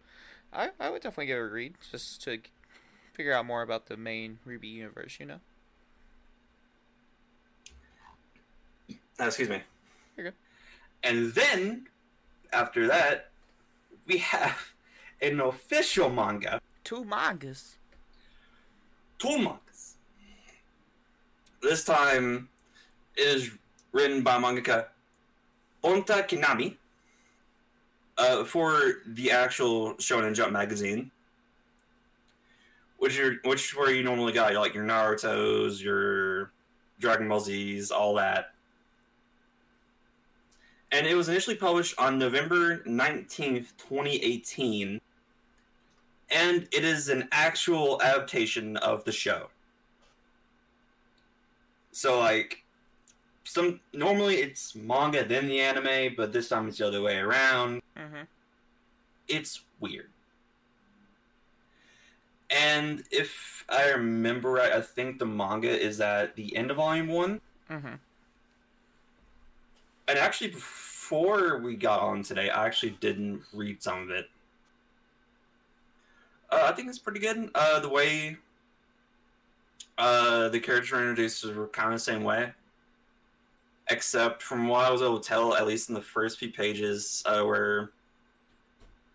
I 0.51 0.69
I 0.79 0.89
would 0.89 1.01
definitely 1.01 1.27
give 1.27 1.37
it 1.37 1.41
a 1.41 1.45
read 1.45 1.75
just 1.91 2.21
to 2.23 2.39
figure 3.19 3.33
out 3.33 3.45
more 3.45 3.63
about 3.63 3.85
the 3.88 3.97
main 3.97 4.39
Ruby 4.45 4.69
universe. 4.69 5.17
You 5.19 5.25
know. 5.25 5.39
Uh, 9.19 9.25
excuse 9.25 9.49
me. 9.49 9.61
You're 10.15 10.27
good. 10.27 10.33
And 11.03 11.33
then, 11.33 11.88
after 12.53 12.88
that, 12.88 13.31
we 14.07 14.19
have 14.19 14.71
an 15.21 15.41
official 15.41 16.09
manga, 16.09 16.61
Two 16.85 17.03
mangas. 17.03 17.75
two 19.17 19.38
mangas. 19.38 19.97
This 21.61 21.83
time, 21.83 22.47
it 23.17 23.27
is 23.27 23.51
written 23.91 24.23
by 24.23 24.39
mangaka 24.39 24.85
Bunta 25.83 26.25
Kinami 26.25 26.77
uh, 28.17 28.45
for 28.45 29.01
the 29.07 29.29
actual 29.29 29.95
Shonen 29.95 30.33
Jump 30.33 30.53
magazine, 30.53 31.11
which 32.99 33.19
are 33.19 33.37
which 33.43 33.75
where 33.75 33.91
you 33.91 34.03
normally 34.03 34.33
got 34.33 34.53
like 34.53 34.73
your 34.73 34.85
Naruto's, 34.85 35.81
your 35.81 36.51
Dragon 36.99 37.27
Ball 37.27 37.39
Z's, 37.39 37.91
all 37.91 38.13
that. 38.15 38.51
And 40.91 41.07
it 41.07 41.15
was 41.15 41.29
initially 41.29 41.55
published 41.55 41.95
on 41.99 42.17
November 42.17 42.79
19th, 42.79 43.73
2018. 43.77 44.99
And 46.31 46.67
it 46.71 46.83
is 46.83 47.09
an 47.09 47.27
actual 47.31 48.01
adaptation 48.01 48.77
of 48.77 49.03
the 49.03 49.11
show. 49.11 49.49
So 51.91 52.19
like 52.19 52.63
some 53.43 53.79
normally 53.93 54.37
it's 54.37 54.75
manga 54.75 55.25
then 55.25 55.47
the 55.47 55.59
anime, 55.59 56.15
but 56.15 56.31
this 56.33 56.49
time 56.49 56.67
it's 56.67 56.77
the 56.77 56.87
other 56.87 57.01
way 57.01 57.17
around. 57.17 57.81
Mm-hmm. 57.97 58.23
It's 59.27 59.61
weird. 59.79 60.09
And 62.49 63.03
if 63.11 63.63
I 63.69 63.89
remember 63.89 64.51
right, 64.51 64.71
I 64.71 64.81
think 64.81 65.19
the 65.19 65.25
manga 65.25 65.69
is 65.69 66.01
at 66.01 66.35
the 66.35 66.55
end 66.55 66.71
of 66.71 66.77
volume 66.77 67.07
one. 67.07 67.41
Mm-hmm. 67.69 67.93
And 70.07 70.17
actually, 70.17 70.49
before 70.51 71.59
we 71.59 71.75
got 71.75 71.99
on 71.99 72.23
today, 72.23 72.49
I 72.49 72.65
actually 72.65 72.97
didn't 72.99 73.43
read 73.53 73.83
some 73.83 74.01
of 74.03 74.09
it. 74.09 74.29
Uh, 76.51 76.65
I 76.67 76.71
think 76.71 76.89
it's 76.89 76.97
pretty 76.97 77.19
good. 77.19 77.51
Uh, 77.53 77.79
the 77.79 77.89
way 77.89 78.37
uh, 79.99 80.49
the 80.49 80.59
characters 80.59 80.91
were 80.91 80.99
introduced 80.99 81.45
were 81.45 81.67
kind 81.67 81.89
of 81.93 81.99
the 81.99 82.03
same 82.03 82.23
way. 82.23 82.53
Except 83.91 84.41
from 84.41 84.67
what 84.67 84.85
I 84.85 84.91
was 84.91 85.01
able 85.01 85.19
to 85.19 85.27
tell, 85.27 85.55
at 85.55 85.67
least 85.67 85.89
in 85.89 85.95
the 85.95 86.01
first 86.01 86.39
few 86.39 86.51
pages 86.51 87.21
uh, 87.25 87.43
where 87.43 87.91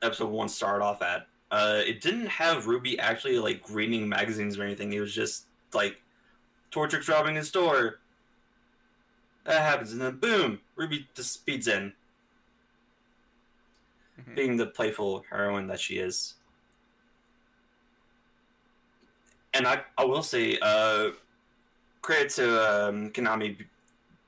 episode 0.02 0.30
one 0.30 0.48
started 0.48 0.84
off 0.84 1.02
at, 1.02 1.26
uh, 1.54 1.80
it 1.87 2.00
didn't 2.00 2.26
have 2.26 2.66
Ruby 2.66 2.99
actually 2.99 3.38
like 3.38 3.62
reading 3.70 4.08
magazines 4.08 4.58
or 4.58 4.64
anything. 4.64 4.92
It 4.92 4.99
was 4.99 5.14
just 5.14 5.44
like 5.73 6.02
Torchwick's 6.73 7.08
robbing 7.08 7.37
his 7.37 7.46
store. 7.46 8.00
That 9.44 9.62
happens, 9.62 9.92
and 9.92 10.00
then 10.00 10.16
boom, 10.16 10.61
Ruby 10.75 11.06
just 11.14 11.32
speeds 11.32 11.68
in, 11.68 11.92
Mhm. 14.18 14.34
being 14.34 14.56
the 14.56 14.66
playful 14.66 15.25
heroine 15.30 15.68
that 15.68 15.78
she 15.78 15.99
is. 15.99 16.34
And 19.52 19.68
I, 19.68 19.84
I 19.96 20.04
will 20.04 20.25
say, 20.25 20.58
uh, 20.61 21.11
credit 22.02 22.30
to 22.30 22.88
um, 22.88 23.11
Kinami, 23.11 23.64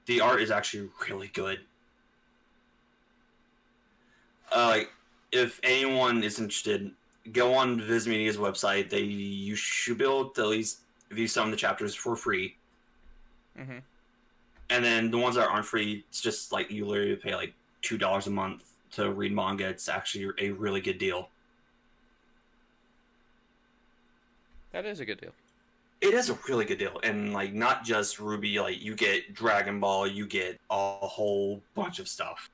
the 0.04 0.20
art 0.20 0.40
is 0.40 0.52
actually 0.52 0.90
really 1.08 1.28
good. 1.28 1.58
Uh, 4.54 4.66
like, 4.68 4.92
if 5.32 5.58
anyone 5.64 6.22
is 6.22 6.38
interested, 6.38 6.94
go 7.32 7.54
on 7.54 7.80
Viz 7.80 8.06
Media's 8.06 8.36
website. 8.36 8.90
They 8.90 9.00
you 9.00 9.54
should 9.54 9.98
be 9.98 10.04
able 10.04 10.30
to 10.30 10.42
at 10.42 10.48
least 10.48 10.80
view 11.10 11.28
some 11.28 11.46
of 11.46 11.50
the 11.50 11.56
chapters 11.56 11.94
for 11.94 12.16
free. 12.16 12.56
Mm-hmm. 13.58 13.78
And 14.70 14.84
then 14.84 15.10
the 15.10 15.18
ones 15.18 15.36
that 15.36 15.48
aren't 15.48 15.66
free, 15.66 16.04
it's 16.08 16.20
just 16.20 16.52
like 16.52 16.70
you 16.70 16.86
literally 16.86 17.16
pay 17.16 17.34
like 17.34 17.54
two 17.82 17.98
dollars 17.98 18.26
a 18.26 18.30
month 18.30 18.64
to 18.92 19.12
read 19.12 19.32
manga. 19.32 19.68
It's 19.68 19.88
actually 19.88 20.30
a 20.38 20.50
really 20.50 20.80
good 20.80 20.98
deal. 20.98 21.28
That 24.72 24.84
is 24.84 25.00
a 25.00 25.04
good 25.04 25.20
deal. 25.20 25.32
It 26.02 26.12
is 26.12 26.28
a 26.28 26.38
really 26.48 26.66
good 26.66 26.78
deal, 26.78 27.00
and 27.02 27.32
like 27.32 27.54
not 27.54 27.84
just 27.84 28.18
Ruby. 28.18 28.58
Like 28.58 28.82
you 28.82 28.94
get 28.94 29.32
Dragon 29.32 29.80
Ball, 29.80 30.06
you 30.06 30.26
get 30.26 30.58
a 30.70 30.92
whole 31.06 31.62
bunch 31.74 31.98
of 31.98 32.08
stuff. 32.08 32.50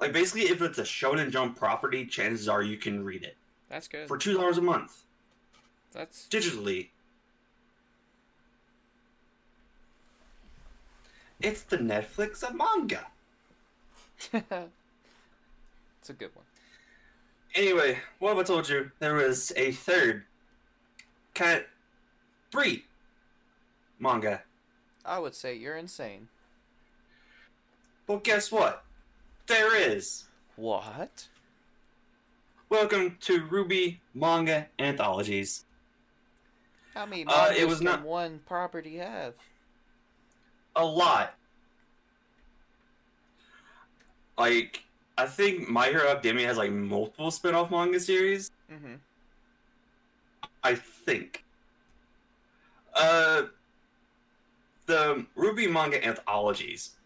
Like 0.00 0.12
basically, 0.12 0.42
if 0.42 0.62
it's 0.62 0.78
a 0.78 0.82
Shonen 0.84 1.30
Jump 1.30 1.56
property, 1.56 2.06
chances 2.06 2.48
are 2.48 2.62
you 2.62 2.76
can 2.76 3.04
read 3.04 3.24
it 3.24 3.36
That's 3.68 3.88
good. 3.88 4.06
for 4.06 4.16
two 4.16 4.34
dollars 4.34 4.58
a 4.58 4.62
month 4.62 5.02
That's 5.92 6.26
digitally. 6.30 6.88
It's 11.40 11.62
the 11.62 11.78
Netflix 11.78 12.42
of 12.42 12.56
manga. 12.56 13.06
it's 14.32 16.10
a 16.10 16.12
good 16.12 16.34
one. 16.34 16.44
Anyway, 17.54 17.98
what 18.18 18.30
have 18.30 18.38
I 18.38 18.42
told 18.42 18.68
you? 18.68 18.90
There 18.98 19.14
was 19.14 19.52
a 19.56 19.70
third 19.72 20.24
cat 21.34 21.68
breed 22.50 22.82
manga. 24.00 24.42
I 25.04 25.18
would 25.20 25.34
say 25.34 25.54
you're 25.54 25.76
insane. 25.76 26.28
But 28.06 28.24
guess 28.24 28.50
what? 28.50 28.84
There 29.48 29.74
is. 29.76 30.24
What? 30.56 31.28
Welcome 32.68 33.16
to 33.22 33.44
Ruby 33.44 34.00
Manga 34.14 34.66
Anthologies. 34.78 35.64
How 36.94 37.06
many 37.06 37.24
Uh, 37.24 37.46
mangas 37.46 37.58
it 37.58 37.68
was 37.68 37.78
can 37.78 37.84
not- 37.86 38.02
one 38.02 38.40
property 38.40 38.96
have? 38.96 39.34
A 40.76 40.84
lot. 40.84 41.34
Like, 44.36 44.84
I 45.16 45.26
think 45.26 45.68
My 45.68 45.86
Hero 45.88 46.08
Academia 46.08 46.46
has 46.46 46.58
like 46.58 46.70
multiple 46.70 47.30
spin 47.30 47.54
off 47.54 47.70
manga 47.70 47.98
series. 47.98 48.50
Mm-hmm. 48.70 48.96
I 50.62 50.74
think. 50.74 51.44
Uh, 52.94 53.44
the 54.86 55.26
Ruby 55.34 55.66
manga 55.66 56.04
anthologies 56.04 56.97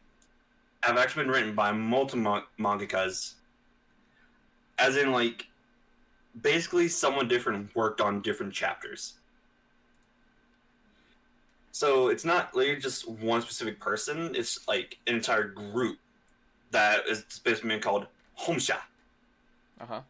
have 0.83 0.99
actually 0.99 1.25
been 1.25 1.33
written 1.33 1.55
by 1.55 1.73
multiple 1.73 2.43
mangakas. 2.59 3.35
As 4.79 4.97
in, 4.97 5.12
like, 5.12 5.47
basically 6.41 6.89
someone 6.89 7.29
different 7.29 7.75
worked 7.75 8.01
on 8.01 8.23
different 8.23 8.53
chapters. 8.53 9.15
So 11.73 12.09
it's 12.09 12.25
not 12.25 12.55
literally 12.55 12.81
just 12.81 13.09
one 13.09 13.41
specific 13.43 13.81
person, 13.81 14.35
it's 14.35 14.67
like 14.69 14.99
an 15.07 15.15
entire 15.15 15.45
group 15.49 15.99
that 16.71 17.07
is 17.09 17.25
basically 17.45 17.79
called 17.79 18.07
Homsha. 18.39 18.79
Uh 19.81 19.87
huh. 19.87 20.01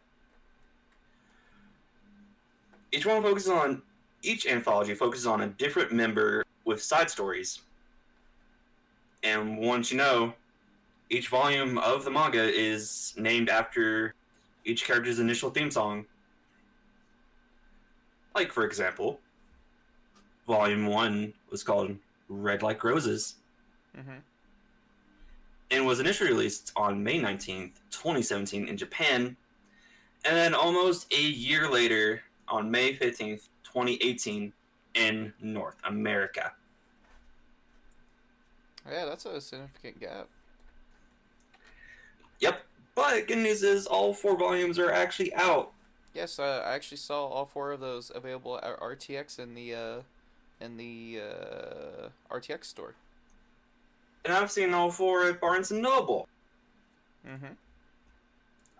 Each 2.91 3.07
one 3.07 3.23
focuses 3.23 3.49
on 3.49 3.83
each 4.23 4.47
anthology 4.47 4.95
focuses 4.95 5.27
on 5.27 5.43
a 5.43 5.47
different 5.49 5.93
member 5.93 6.45
with 6.65 6.83
side 6.83 7.11
stories. 7.11 7.63
And 9.23 9.59
once 9.59 9.91
you 9.91 9.99
know, 9.99 10.35
each 11.13 11.29
volume 11.29 11.77
of 11.79 12.05
the 12.05 12.11
manga 12.11 12.43
is 12.43 13.13
named 13.19 13.51
after 13.51 14.15
each 14.65 14.85
character's 14.85 15.19
initial 15.19 15.51
theme 15.51 15.71
song. 15.71 16.07
Like, 18.35 18.51
for 18.51 18.65
example, 18.65 19.21
Volume 20.47 20.87
1 20.87 21.35
was 21.51 21.63
called 21.63 21.95
Red 22.29 22.63
Like 22.63 22.83
Roses 22.83 23.37
Mm-hmm. 23.97 24.21
and 25.71 25.85
was 25.85 26.01
initially 26.01 26.31
released 26.31 26.73
on 26.77 27.05
May 27.05 27.21
19th, 27.21 27.73
2017 27.91 28.67
in 28.67 28.75
Japan, 28.79 29.37
and 30.25 30.35
then 30.35 30.55
almost 30.55 31.13
a 31.13 31.21
year 31.21 31.69
later 31.69 32.23
on 32.49 32.71
May 32.71 32.97
15th, 32.97 33.51
2018 33.65 34.51
in 34.95 35.35
North 35.43 35.77
America. 35.85 36.53
Yeah, 38.91 39.05
that's 39.05 39.27
a 39.27 39.39
significant 39.43 40.01
gap. 40.01 40.29
Yep, 42.43 42.61
but 42.97 43.29
good 43.29 43.39
news 43.39 43.63
is 43.63 43.87
all 43.87 44.13
four 44.13 44.37
volumes 44.37 44.79
are 44.79 44.91
actually 44.91 45.33
out. 45.35 45.73
Yes, 46.13 46.39
uh, 46.39 46.63
I 46.67 46.75
actually 46.75 46.99
saw 46.99 47.27
all 47.27 47.47
four 47.47 47.71
of 47.71 47.81
those 47.81 48.11
available 48.13 48.59
at 48.59 48.79
RTX 48.81 49.39
in 49.39 49.55
the 49.55 49.75
uh, 49.75 50.01
in 50.61 50.77
the 50.77 51.21
uh, 51.23 52.09
RTX 52.35 52.65
store. 52.65 52.95
And 54.25 54.35
I've 54.35 54.51
seen 54.51 54.75
all 54.75 54.91
four 54.91 55.25
at 55.25 55.41
Barnes 55.41 55.71
and 55.71 55.83
Noble. 55.83 56.29
Mm-hmm. 57.27 57.55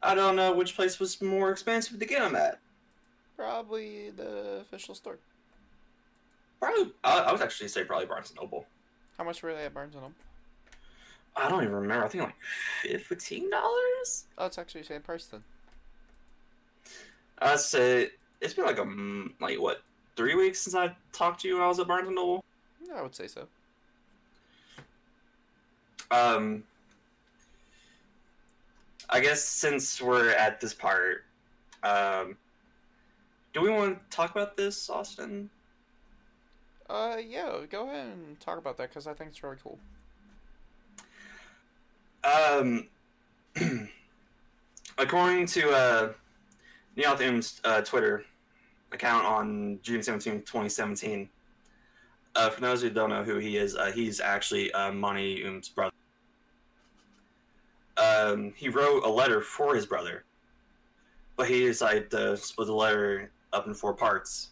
I 0.03 0.15
don't 0.17 0.35
know 0.35 0.53
which 0.53 0.75
place 0.75 0.99
was 0.99 1.23
more 1.23 1.53
expensive 1.53 1.99
to 2.01 2.05
get 2.05 2.21
them 2.21 2.35
at. 2.35 2.59
Probably 3.37 4.11
the 4.11 4.61
official 4.61 4.97
store. 4.97 5.19
Probably, 6.61 6.93
I, 7.05 7.21
I 7.21 7.33
would 7.33 7.41
actually 7.41 7.69
say 7.69 7.85
probably 7.85 8.07
Barnes 8.07 8.31
and 8.31 8.41
Noble. 8.41 8.67
How 9.17 9.25
much 9.25 9.41
were 9.43 9.55
they 9.55 9.67
at 9.67 9.75
Barnes 9.75 9.95
and 9.95 10.03
Noble? 10.03 10.15
I 11.37 11.49
don't 11.49 11.63
even 11.63 11.75
remember. 11.75 12.05
I 12.05 12.09
think 12.09 12.25
like 12.25 13.01
fifteen 13.03 13.51
dollars. 13.51 14.27
Oh, 14.39 14.47
it's 14.47 14.59
actually 14.59 14.83
the 14.83 14.89
same 14.89 15.03
price 15.03 15.27
then. 15.27 15.43
I'd 17.39 17.59
say 17.59 18.11
it's 18.41 18.55
been 18.55 18.67
like 18.67 18.79
a 18.79 19.43
like 19.43 19.61
what 19.61 19.83
three 20.17 20.35
weeks 20.35 20.61
since 20.61 20.75
I 20.75 20.95
talked 21.13 21.41
to 21.43 21.49
you 21.49 21.55
when 21.55 21.63
I 21.65 21.69
was 21.69 21.79
at 21.79 21.89
Barnes 21.89 22.07
and 22.07 22.17
Noble. 22.17 22.45
Yeah, 22.87 22.95
I 22.95 23.03
would 23.03 23.15
say 23.15 23.27
so. 23.27 23.47
Um, 26.11 26.65
I 29.09 29.21
guess 29.21 29.43
since 29.43 30.01
we're 30.01 30.31
at 30.31 30.61
this 30.61 30.75
part, 30.75 31.25
um, 31.83 32.37
do 33.55 33.63
we 33.63 33.71
want 33.71 33.99
to 33.99 34.17
talk 34.17 34.31
about 34.31 34.57
this, 34.57 34.91
Austin? 34.91 35.49
Uh, 36.91 37.17
yeah, 37.27 37.61
go 37.71 37.89
ahead 37.89 38.09
and 38.09 38.39
talk 38.41 38.59
about 38.59 38.77
that 38.77 38.91
because 38.91 39.07
I 39.07 39.15
think 39.15 39.31
it's 39.31 39.43
really 39.43 39.57
cool. 39.63 39.79
Um, 42.25 42.89
according 44.99 45.47
to 45.47 45.71
uh, 45.71 46.13
Neil 46.97 47.17
Oum's 47.21 47.61
uh, 47.65 47.81
Twitter 47.81 48.25
account 48.93 49.27
on 49.27 49.81
June 49.83 50.03
17, 50.03 50.41
2017, 50.41 51.29
uh, 52.35 52.51
for 52.51 52.61
those 52.61 52.83
who 52.83 52.91
don't 52.91 53.11
know 53.11 53.25
who 53.25 53.39
he 53.39 53.57
is, 53.57 53.77
uh, 53.77 53.91
he's 53.93 54.21
actually 54.21 54.73
uh, 54.73 54.93
Monty 54.93 55.45
Oum's 55.45 55.69
brother. 55.69 55.93
Um, 57.97 58.53
he 58.57 58.69
wrote 58.69 59.05
a 59.05 59.09
letter 59.09 59.41
for 59.41 59.75
his 59.75 59.85
brother, 59.85 60.25
but 61.37 61.49
he 61.49 61.67
decided 61.67 62.11
to 62.13 62.37
split 62.37 62.69
the 62.69 62.75
letter 62.75 63.31
up 63.53 63.67
in 63.67 63.75
four 63.75 63.95
parts. 63.95 64.51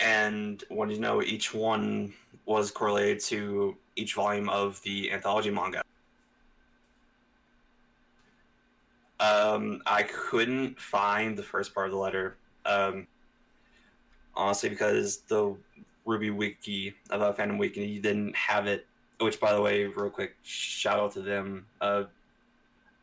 And 0.00 0.64
wanted 0.70 0.94
to 0.94 1.00
know 1.00 1.22
each 1.22 1.52
one 1.52 2.14
was 2.46 2.70
correlated 2.70 3.20
to 3.20 3.76
each 4.00 4.14
volume 4.14 4.48
of 4.48 4.80
the 4.82 5.12
anthology 5.12 5.50
manga. 5.50 5.82
Um, 9.20 9.82
I 9.86 10.02
couldn't 10.04 10.80
find 10.80 11.36
the 11.36 11.42
first 11.42 11.74
part 11.74 11.86
of 11.86 11.92
the 11.92 11.98
letter, 11.98 12.36
um, 12.64 13.06
honestly, 14.34 14.70
because 14.70 15.18
the 15.28 15.54
Ruby 16.06 16.30
Wiki 16.30 16.94
about 17.10 17.36
Fandom 17.36 17.58
Wiki 17.58 17.98
didn't 17.98 18.34
have 18.34 18.66
it. 18.66 18.86
Which, 19.18 19.38
by 19.38 19.52
the 19.52 19.60
way, 19.60 19.84
real 19.84 20.08
quick, 20.08 20.36
shout 20.42 20.98
out 20.98 21.12
to 21.12 21.20
them. 21.20 21.66
Uh, 21.82 22.04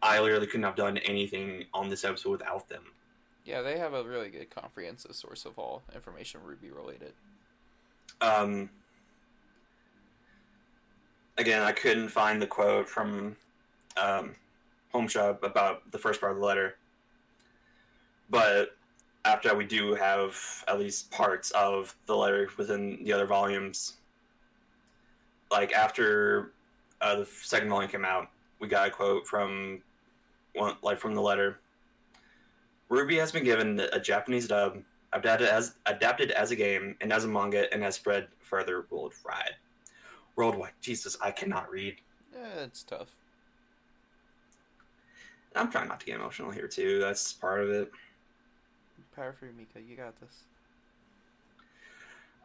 I 0.02 0.20
literally 0.20 0.48
couldn't 0.48 0.64
have 0.64 0.76
done 0.76 0.98
anything 0.98 1.66
on 1.76 1.90
this 1.90 2.04
episode 2.04 2.32
without 2.32 2.68
them. 2.70 2.84
Yeah, 3.46 3.62
they 3.62 3.78
have 3.78 3.94
a 3.94 4.04
really 4.04 4.30
good 4.30 4.50
comprehensive 4.50 5.16
source 5.16 5.46
of 5.46 5.60
all 5.60 5.84
information 5.94 6.42
Ruby 6.44 6.72
related. 6.72 7.14
Um, 8.20 8.72
again, 11.38 11.62
I 11.62 11.72
couldn't 11.72 12.10
find 12.10 12.42
the 12.42 12.48
quote 12.48 12.90
from 12.90 13.36
um, 13.96 14.36
Home 14.92 15.08
Shop 15.08 15.44
about 15.44 15.92
the 15.92 15.98
first 15.98 16.20
part 16.20 16.34
of 16.34 16.40
the 16.40 16.46
letter. 16.46 16.78
But 18.30 18.76
after 19.26 19.50
that, 19.50 19.58
we 19.58 19.66
do 19.66 19.94
have 19.96 20.36
at 20.68 20.80
least 20.80 21.12
parts 21.12 21.52
of 21.52 21.96
the 22.06 22.16
letter 22.16 22.50
within 22.58 23.04
the 23.04 23.14
other 23.14 23.26
volumes. 23.26 23.94
Like 25.52 25.72
after 25.74 26.52
uh, 27.02 27.18
the 27.18 27.26
second 27.26 27.70
volume 27.70 27.90
came 27.90 28.06
out, 28.06 28.30
we 28.60 28.68
got 28.68 28.88
a 28.88 28.92
quote 28.92 29.28
from 29.28 29.82
one, 30.54 30.76
like 30.82 30.98
from 30.98 31.14
the 31.14 31.22
letter. 31.22 31.60
Ruby 32.90 33.18
has 33.18 33.32
been 33.32 33.44
given 33.44 33.80
a 33.80 34.00
Japanese 34.00 34.48
dub, 34.48 34.82
adapted 35.14 35.48
as 35.48 35.76
adapted 35.86 36.32
as 36.32 36.52
a 36.52 36.56
game 36.56 36.96
and 37.02 37.12
as 37.14 37.26
a 37.26 37.28
manga, 37.28 37.72
and 37.74 37.84
has 37.84 37.96
spread 37.96 38.28
further 38.40 38.86
worldwide. 38.90 39.56
Worldwide, 40.38 40.74
Jesus, 40.80 41.18
I 41.20 41.32
cannot 41.32 41.70
read. 41.70 41.98
Yeah, 42.34 42.64
it's 42.64 42.84
tough. 42.84 43.16
I'm 45.56 45.72
trying 45.72 45.88
not 45.88 46.00
to 46.02 46.06
get 46.06 46.16
emotional 46.16 46.52
here 46.52 46.68
too. 46.68 47.00
That's 47.00 47.34
part 47.34 47.62
of 47.62 47.70
it. 47.70 47.92
Power 49.16 49.34
for 49.34 49.48
you, 49.48 49.54
Micah. 49.58 49.84
You 49.86 49.96
got 49.98 50.14
this. 50.22 50.44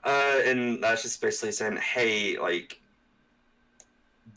Uh, 0.05 0.41
and 0.47 0.83
that's 0.83 1.03
just 1.03 1.21
basically 1.21 1.53
saying, 1.53 1.77
hey, 1.77 2.39
like, 2.39 2.81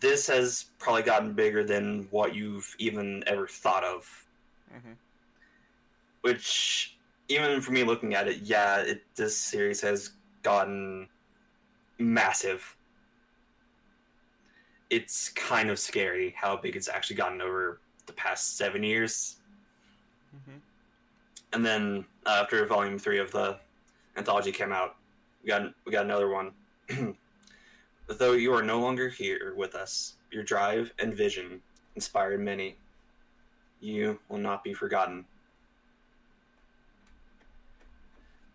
this 0.02 0.28
has 0.28 0.66
probably 0.78 1.04
gotten 1.04 1.32
bigger 1.32 1.64
than 1.64 2.08
what 2.12 2.36
you've 2.36 2.76
even 2.78 3.24
ever 3.26 3.48
thought 3.48 3.86
of. 3.86 4.28
Mm-hmm. 4.76 4.92
Which, 6.22 6.98
even 7.30 7.62
for 7.62 7.72
me 7.72 7.84
looking 7.84 8.16
at 8.16 8.28
it, 8.28 8.42
yeah, 8.42 8.82
it, 8.82 9.04
this 9.16 9.38
series 9.38 9.80
has 9.82 10.12
gotten 10.44 11.08
massive. 11.98 12.76
It's 14.90 15.30
kind 15.30 15.70
of 15.70 15.80
scary 15.80 16.36
how 16.38 16.58
big 16.58 16.76
it's 16.76 16.88
actually 16.88 17.16
gotten 17.16 17.42
over 17.42 17.80
the 18.06 18.14
past 18.14 18.58
seven 18.58 18.84
years. 18.84 19.38
Mm-hmm. 20.36 20.58
and 21.54 21.66
then 21.66 22.06
uh, 22.26 22.42
after 22.42 22.66
volume 22.66 23.00
three 23.00 23.20
of 23.20 23.32
the 23.32 23.58
anthology 24.18 24.52
came 24.52 24.74
out, 24.74 24.98
we 25.42 25.48
got 25.48 25.74
we 25.86 25.92
got 25.92 26.06
another 26.06 26.30
one. 26.30 26.52
Though 28.08 28.34
you 28.34 28.54
are 28.54 28.62
no 28.62 28.80
longer 28.80 29.08
here 29.08 29.54
with 29.56 29.74
us, 29.76 30.16
your 30.32 30.44
drive 30.44 30.92
and 31.00 31.14
vision 31.14 31.62
inspired 31.96 32.42
many. 32.42 32.76
You 33.80 34.20
will 34.30 34.40
not 34.40 34.64
be 34.64 34.74
forgotten, 34.74 35.26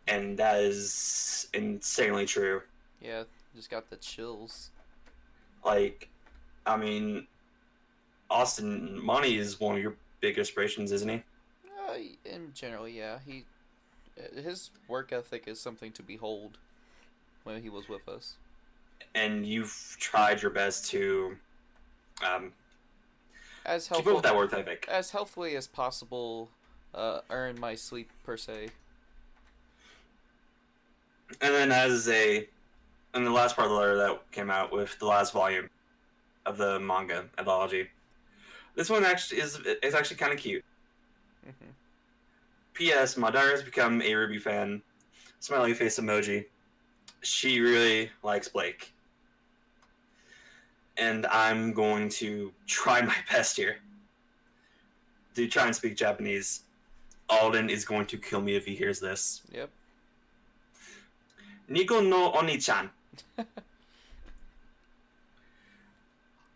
and 0.06 0.36
that 0.38 0.60
is 0.60 1.48
insanely 1.54 2.26
true. 2.26 2.62
Yeah, 3.00 3.24
just 3.56 3.70
got 3.70 3.88
the 3.88 3.96
chills. 3.96 4.70
Like, 5.64 6.08
I 6.66 6.76
mean, 6.76 7.26
Austin 8.30 9.02
Monty 9.02 9.38
is 9.38 9.58
one 9.58 9.76
of 9.76 9.82
your 9.82 9.94
big 10.20 10.38
inspirations, 10.38 10.92
isn't 10.92 11.08
he? 11.08 11.22
Uh, 11.88 11.94
in 12.24 12.52
general, 12.54 12.88
yeah, 12.88 13.18
he, 13.26 13.44
his 14.34 14.70
work 14.88 15.12
ethic 15.12 15.44
is 15.46 15.60
something 15.60 15.92
to 15.92 16.02
behold. 16.02 16.58
When 17.44 17.62
he 17.62 17.70
was 17.70 17.88
with 17.88 18.06
us. 18.06 18.34
And 19.14 19.46
you've 19.46 19.96
tried 19.98 20.42
your 20.42 20.50
best 20.50 20.90
to 20.90 21.38
um, 22.22 22.52
As 23.64 23.88
helpful 23.88 24.20
that 24.20 24.36
work 24.36 24.52
ethic. 24.52 24.86
as 24.90 25.10
healthfully 25.10 25.56
as 25.56 25.66
possible, 25.66 26.50
uh, 26.94 27.20
earn 27.30 27.58
my 27.58 27.74
sleep 27.74 28.10
per 28.24 28.36
se. 28.36 28.68
And 31.40 31.54
then 31.54 31.72
as 31.72 32.10
a 32.10 32.46
and 33.14 33.26
the 33.26 33.30
last 33.30 33.56
part 33.56 33.66
of 33.66 33.72
the 33.72 33.78
letter 33.78 33.96
that 33.96 34.30
came 34.32 34.50
out 34.50 34.70
with 34.70 34.98
the 34.98 35.06
last 35.06 35.32
volume 35.32 35.70
of 36.46 36.56
the 36.56 36.80
manga 36.80 37.26
anthology. 37.38 37.88
This 38.74 38.90
one 38.90 39.04
actually 39.04 39.40
is 39.40 39.60
is 39.82 39.94
actually 39.94 40.16
kind 40.16 40.32
of 40.32 40.38
cute. 40.38 40.64
hmm 41.44 41.70
P.S. 42.72 43.16
My 43.16 43.30
daughter 43.30 43.50
has 43.50 43.62
become 43.62 44.00
a 44.00 44.14
Ruby 44.14 44.38
fan. 44.38 44.80
Smiley 45.40 45.74
face 45.74 45.98
emoji. 45.98 46.46
She 47.20 47.60
really 47.60 48.10
likes 48.22 48.48
Blake. 48.48 48.94
And 50.96 51.26
I'm 51.26 51.72
going 51.72 52.08
to 52.20 52.52
try 52.66 53.02
my 53.12 53.16
best 53.30 53.56
here 53.56 53.80
to 55.34 55.46
try 55.48 55.66
and 55.66 55.74
speak 55.76 55.96
Japanese. 55.96 56.62
Alden 57.28 57.70
is 57.70 57.84
going 57.84 58.06
to 58.06 58.16
kill 58.16 58.40
me 58.40 58.56
if 58.56 58.64
he 58.64 58.74
hears 58.74 58.98
this. 58.98 59.42
Yep. 59.52 59.70
Nico 61.68 62.00
no 62.00 62.32
Oni-chan. 62.32 62.90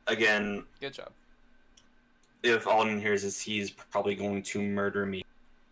again, 0.06 0.64
Good 0.80 0.94
job 0.94 1.10
if 2.44 2.66
Alden 2.66 3.00
hears 3.00 3.22
this, 3.22 3.40
he's 3.40 3.70
probably 3.70 4.14
going 4.14 4.42
to 4.42 4.62
murder 4.62 5.06
me. 5.06 5.24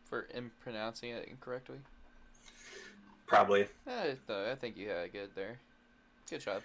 for 0.05 0.23
in 0.35 0.51
pronouncing 0.61 1.11
it 1.11 1.29
incorrectly. 1.29 1.77
Probably. 3.27 3.67
Though 4.27 4.51
I 4.51 4.55
think 4.55 4.77
you 4.77 4.89
had 4.89 5.05
it 5.05 5.13
good 5.13 5.31
there. 5.35 5.59
Good 6.29 6.41
job, 6.41 6.63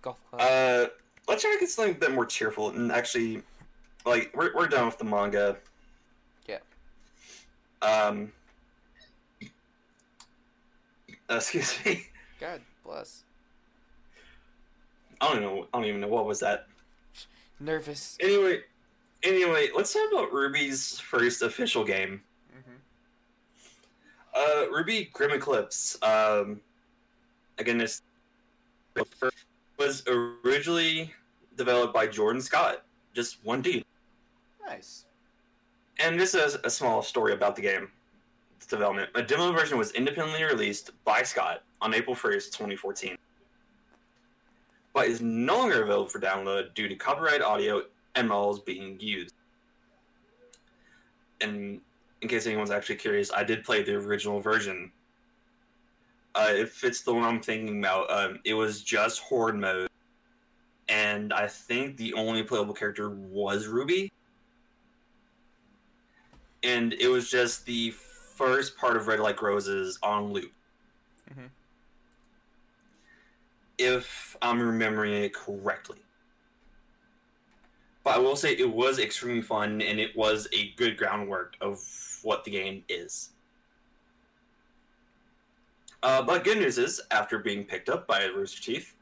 golf 0.00 0.18
club. 0.30 0.40
Uh, 0.40 0.86
let's 1.28 1.42
try 1.42 1.52
to 1.52 1.60
get 1.60 1.68
something 1.68 1.94
a 1.94 1.98
bit 1.98 2.12
more 2.12 2.24
cheerful 2.24 2.70
and 2.70 2.90
actually, 2.92 3.42
like, 4.06 4.30
we're, 4.34 4.54
we're 4.54 4.68
done 4.68 4.86
with 4.86 4.98
the 4.98 5.04
manga. 5.04 5.56
Yeah. 6.48 6.58
Um. 7.82 8.32
uh, 9.42 9.46
excuse 11.36 11.76
me. 11.84 12.06
God 12.40 12.60
bless. 12.84 13.24
I 15.20 15.32
don't 15.32 15.42
know. 15.42 15.66
I 15.74 15.78
don't 15.78 15.88
even 15.88 16.00
know 16.00 16.08
what 16.08 16.26
was 16.26 16.38
that. 16.40 16.68
Nervous. 17.60 18.16
Anyway, 18.20 18.60
anyway, 19.22 19.68
let's 19.74 19.92
talk 19.92 20.10
about 20.12 20.32
Ruby's 20.32 20.98
first 20.98 21.42
official 21.42 21.84
game. 21.84 22.22
hmm 22.52 22.74
Uh, 24.34 24.66
Ruby 24.70 25.10
Grim 25.12 25.32
Eclipse. 25.32 25.96
Um, 26.02 26.60
again, 27.58 27.78
this 27.78 28.02
was 29.78 30.04
originally 30.08 31.12
developed 31.56 31.94
by 31.94 32.06
Jordan 32.06 32.40
Scott, 32.40 32.84
just 33.14 33.44
one 33.44 33.62
dude. 33.62 33.84
Nice. 34.66 35.04
And 35.98 36.18
this 36.18 36.34
is 36.34 36.56
a 36.64 36.70
small 36.70 37.02
story 37.02 37.32
about 37.32 37.56
the 37.56 37.62
game. 37.62 37.90
Development. 38.68 39.08
A 39.14 39.22
demo 39.22 39.50
version 39.52 39.78
was 39.78 39.92
independently 39.92 40.44
released 40.44 40.90
by 41.04 41.22
Scott 41.22 41.62
on 41.80 41.94
April 41.94 42.14
1st, 42.14 42.52
2014. 42.52 43.16
But 44.94 45.06
is 45.06 45.20
no 45.20 45.58
longer 45.58 45.82
available 45.82 46.08
for 46.08 46.20
download 46.20 46.74
due 46.74 46.88
to 46.88 46.96
copyright 46.96 47.42
audio 47.42 47.82
and 48.14 48.28
models 48.28 48.60
being 48.60 48.98
used. 49.00 49.34
And 51.40 51.80
in 52.20 52.28
case 52.28 52.46
anyone's 52.46 52.70
actually 52.70 52.96
curious, 52.96 53.30
I 53.32 53.44
did 53.44 53.64
play 53.64 53.82
the 53.82 53.94
original 53.94 54.40
version. 54.40 54.90
Uh, 56.34 56.50
if 56.50 56.82
it's 56.84 57.02
the 57.02 57.14
one 57.14 57.24
I'm 57.24 57.40
thinking 57.40 57.78
about, 57.78 58.10
um, 58.10 58.40
it 58.44 58.54
was 58.54 58.82
just 58.82 59.20
Horde 59.20 59.56
mode. 59.56 59.88
And 60.88 61.32
I 61.32 61.46
think 61.46 61.96
the 61.96 62.14
only 62.14 62.42
playable 62.42 62.74
character 62.74 63.10
was 63.10 63.66
Ruby 63.66 64.10
and 66.62 66.92
it 66.94 67.08
was 67.08 67.30
just 67.30 67.64
the 67.66 67.90
first 67.90 68.76
part 68.76 68.96
of 68.96 69.06
Red 69.06 69.20
Like 69.20 69.40
Roses 69.42 69.98
on 70.02 70.32
loop. 70.32 70.52
Mhm. 71.30 71.50
If 73.78 74.36
I'm 74.42 74.60
remembering 74.60 75.14
it 75.14 75.34
correctly. 75.34 75.98
But 78.04 78.16
I 78.16 78.18
will 78.18 78.36
say 78.36 78.52
it 78.52 78.72
was 78.72 78.98
extremely 78.98 79.42
fun 79.42 79.82
and 79.82 80.00
it 80.00 80.16
was 80.16 80.48
a 80.52 80.70
good 80.76 80.96
groundwork 80.96 81.56
of 81.60 81.80
what 82.22 82.44
the 82.44 82.50
game 82.50 82.84
is. 82.88 83.30
Uh, 86.02 86.22
but 86.22 86.44
good 86.44 86.58
news 86.58 86.78
is, 86.78 87.00
after 87.10 87.38
being 87.38 87.64
picked 87.64 87.88
up 87.88 88.06
by 88.06 88.24
Rooster 88.24 88.62
Teeth, 88.62 88.94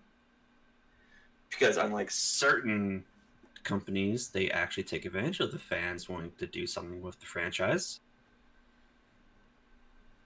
because 1.50 1.76
unlike 1.76 2.10
certain 2.10 3.04
companies, 3.64 4.28
they 4.28 4.50
actually 4.50 4.84
take 4.84 5.04
advantage 5.04 5.40
of 5.40 5.52
the 5.52 5.58
fans 5.58 6.08
wanting 6.08 6.32
to 6.38 6.46
do 6.46 6.66
something 6.66 7.02
with 7.02 7.20
the 7.20 7.26
franchise. 7.26 8.00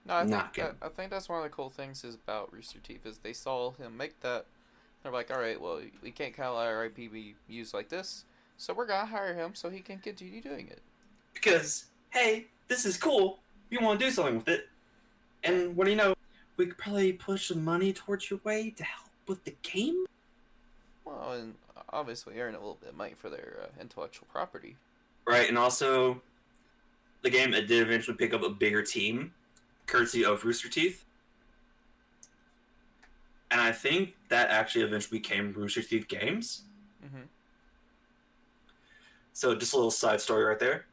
No, 0.05 0.15
I 0.15 0.19
think 0.21 0.31
Not 0.31 0.53
that, 0.55 0.75
I 0.81 0.89
think 0.89 1.11
that's 1.11 1.29
one 1.29 1.39
of 1.39 1.43
the 1.43 1.49
cool 1.49 1.69
things 1.69 2.03
is 2.03 2.15
about 2.15 2.51
Rooster 2.51 2.79
Teeth 2.79 3.05
is 3.05 3.19
they 3.19 3.33
saw 3.33 3.71
him 3.73 3.97
make 3.97 4.19
that. 4.21 4.45
They're 5.03 5.11
like, 5.11 5.31
all 5.31 5.39
right, 5.39 5.59
well, 5.59 5.81
we 6.01 6.11
can't 6.11 6.35
kind 6.35 6.49
of 6.49 6.57
let 6.57 6.67
our 6.67 6.85
IP 6.85 7.11
be 7.11 7.35
used 7.47 7.73
like 7.73 7.89
this, 7.89 8.25
so 8.57 8.73
we're 8.73 8.85
gonna 8.85 9.05
hire 9.05 9.33
him 9.33 9.55
so 9.55 9.69
he 9.69 9.79
can 9.79 9.99
continue 9.99 10.41
doing 10.41 10.67
it. 10.67 10.81
Because, 11.33 11.85
hey, 12.11 12.45
this 12.67 12.85
is 12.85 12.97
cool. 12.97 13.39
We 13.69 13.77
want 13.77 13.99
to 13.99 14.05
do 14.05 14.11
something 14.11 14.35
with 14.35 14.47
it. 14.47 14.69
And 15.43 15.75
what 15.75 15.85
do 15.85 15.91
you 15.91 15.97
know? 15.97 16.13
We 16.57 16.67
could 16.67 16.77
probably 16.77 17.13
push 17.13 17.47
some 17.47 17.63
money 17.63 17.93
towards 17.93 18.29
your 18.29 18.39
way 18.43 18.69
to 18.71 18.83
help 18.83 19.09
with 19.27 19.43
the 19.45 19.55
game. 19.63 20.05
Well, 21.05 21.33
and 21.33 21.55
obviously 21.93 22.39
earn 22.39 22.55
a 22.55 22.59
little 22.59 22.77
bit 22.79 22.89
of 22.89 22.95
money 22.95 23.13
for 23.15 23.29
their 23.29 23.57
uh, 23.63 23.81
intellectual 23.81 24.27
property. 24.31 24.75
Right, 25.25 25.47
and 25.49 25.57
also, 25.57 26.21
the 27.21 27.29
game 27.29 27.53
it 27.53 27.67
did 27.67 27.81
eventually 27.81 28.17
pick 28.17 28.33
up 28.33 28.43
a 28.43 28.49
bigger 28.49 28.83
team, 28.83 29.33
courtesy 29.91 30.23
of 30.23 30.45
Rooster 30.45 30.69
Teeth. 30.69 31.05
And 33.51 33.59
I 33.59 33.73
think 33.73 34.15
that 34.29 34.49
actually 34.49 34.85
eventually 34.85 35.19
became 35.19 35.51
Rooster 35.53 35.81
Teeth 35.81 36.07
Games. 36.07 36.63
hmm 37.01 37.23
So 39.33 39.53
just 39.55 39.73
a 39.73 39.75
little 39.75 39.91
side 39.91 40.21
story 40.21 40.45
right 40.45 40.59
there. 40.59 40.85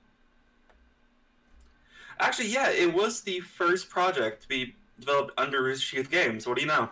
Actually, 2.19 2.49
yeah, 2.49 2.71
it 2.71 2.93
was 2.93 3.21
the 3.21 3.39
first 3.41 3.89
project 3.89 4.43
to 4.43 4.49
be 4.49 4.75
developed 4.99 5.33
under 5.39 5.63
Rooster 5.63 5.97
Teeth 5.97 6.11
Games. 6.11 6.47
What 6.47 6.57
do 6.57 6.63
you 6.63 6.67
know? 6.67 6.91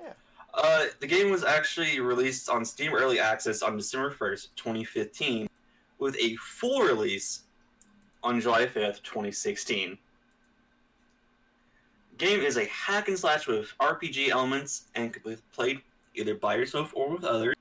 Yeah. 0.00 0.12
Uh, 0.54 0.84
the 1.00 1.06
game 1.08 1.32
was 1.32 1.42
actually 1.42 1.98
released 1.98 2.48
on 2.48 2.64
Steam 2.64 2.94
Early 2.94 3.18
Access 3.18 3.60
on 3.62 3.76
December 3.76 4.12
1st, 4.12 4.48
2015, 4.54 5.48
with 5.98 6.16
a 6.20 6.36
full 6.36 6.82
release 6.82 7.40
on 8.22 8.40
July 8.40 8.66
5th, 8.66 9.02
2016. 9.02 9.98
Game 12.20 12.40
is 12.40 12.58
a 12.58 12.66
hack 12.66 13.08
and 13.08 13.18
slash 13.18 13.46
with 13.46 13.72
RPG 13.80 14.28
elements 14.28 14.84
and 14.94 15.10
can 15.10 15.22
be 15.24 15.36
played 15.52 15.80
either 16.14 16.34
by 16.34 16.54
yourself 16.54 16.92
or 16.94 17.08
with 17.14 17.24
others, 17.24 17.54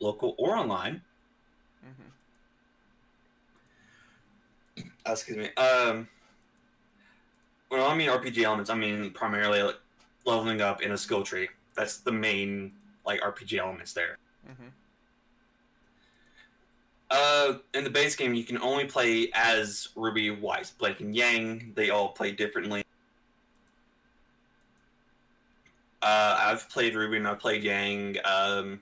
local 0.00 0.34
or 0.38 0.56
online. 0.56 1.02
hmm 1.84 2.08
Uh, 5.04 5.12
excuse 5.12 5.36
me. 5.36 5.50
Um, 5.56 6.08
when 7.68 7.82
I 7.82 7.94
mean 7.94 8.08
RPG 8.08 8.42
elements, 8.44 8.70
I 8.70 8.74
mean 8.76 9.10
primarily 9.10 9.62
like 9.62 9.78
leveling 10.24 10.62
up 10.62 10.80
in 10.80 10.92
a 10.92 10.96
skill 10.96 11.22
tree. 11.22 11.48
That's 11.74 11.98
the 11.98 12.12
main 12.12 12.72
like 13.04 13.20
RPG 13.20 13.58
elements 13.58 13.92
there. 13.92 14.16
hmm 14.46 14.68
Uh, 17.10 17.58
in 17.74 17.84
the 17.84 17.90
base 17.90 18.16
game, 18.16 18.32
you 18.32 18.44
can 18.44 18.56
only 18.62 18.86
play 18.86 19.28
as 19.34 19.88
Ruby, 19.96 20.30
Weiss, 20.30 20.70
Blake, 20.70 21.00
and 21.00 21.14
Yang. 21.14 21.72
They 21.74 21.90
all 21.90 22.08
play 22.08 22.32
differently. 22.32 22.82
Uh, 26.02 26.36
I've 26.38 26.68
played 26.68 26.94
Ruby 26.96 27.18
and 27.18 27.28
I've 27.28 27.38
played 27.38 27.62
Yang. 27.62 28.16
Um, 28.24 28.80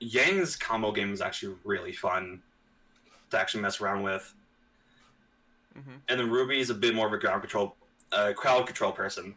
Yang's 0.00 0.54
combo 0.54 0.92
game 0.92 1.12
is 1.12 1.20
actually 1.20 1.56
really 1.64 1.92
fun 1.92 2.40
to 3.30 3.38
actually 3.38 3.62
mess 3.62 3.80
around 3.80 4.02
with. 4.02 4.32
hmm 5.74 5.96
and 6.08 6.20
then 6.20 6.30
Ruby 6.30 6.60
is 6.60 6.70
a 6.70 6.74
bit 6.74 6.94
more 6.94 7.08
of 7.08 7.12
a 7.12 7.18
ground 7.18 7.42
control, 7.42 7.74
uh, 8.12 8.32
crowd 8.36 8.66
control 8.66 8.92
person. 8.92 9.34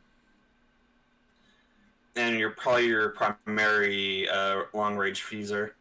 And 2.15 2.37
you're 2.37 2.51
probably 2.51 2.87
your 2.87 3.09
primary 3.09 4.29
uh, 4.29 4.63
long 4.73 4.97
range 4.97 5.21
freezer. 5.23 5.75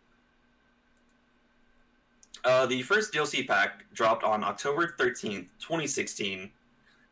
Uh, 2.45 2.65
the 2.67 2.81
first 2.83 3.13
DLC 3.13 3.47
pack 3.47 3.85
dropped 3.93 4.25
on 4.25 4.43
October 4.43 4.95
13th, 4.99 5.49
2016, 5.59 6.51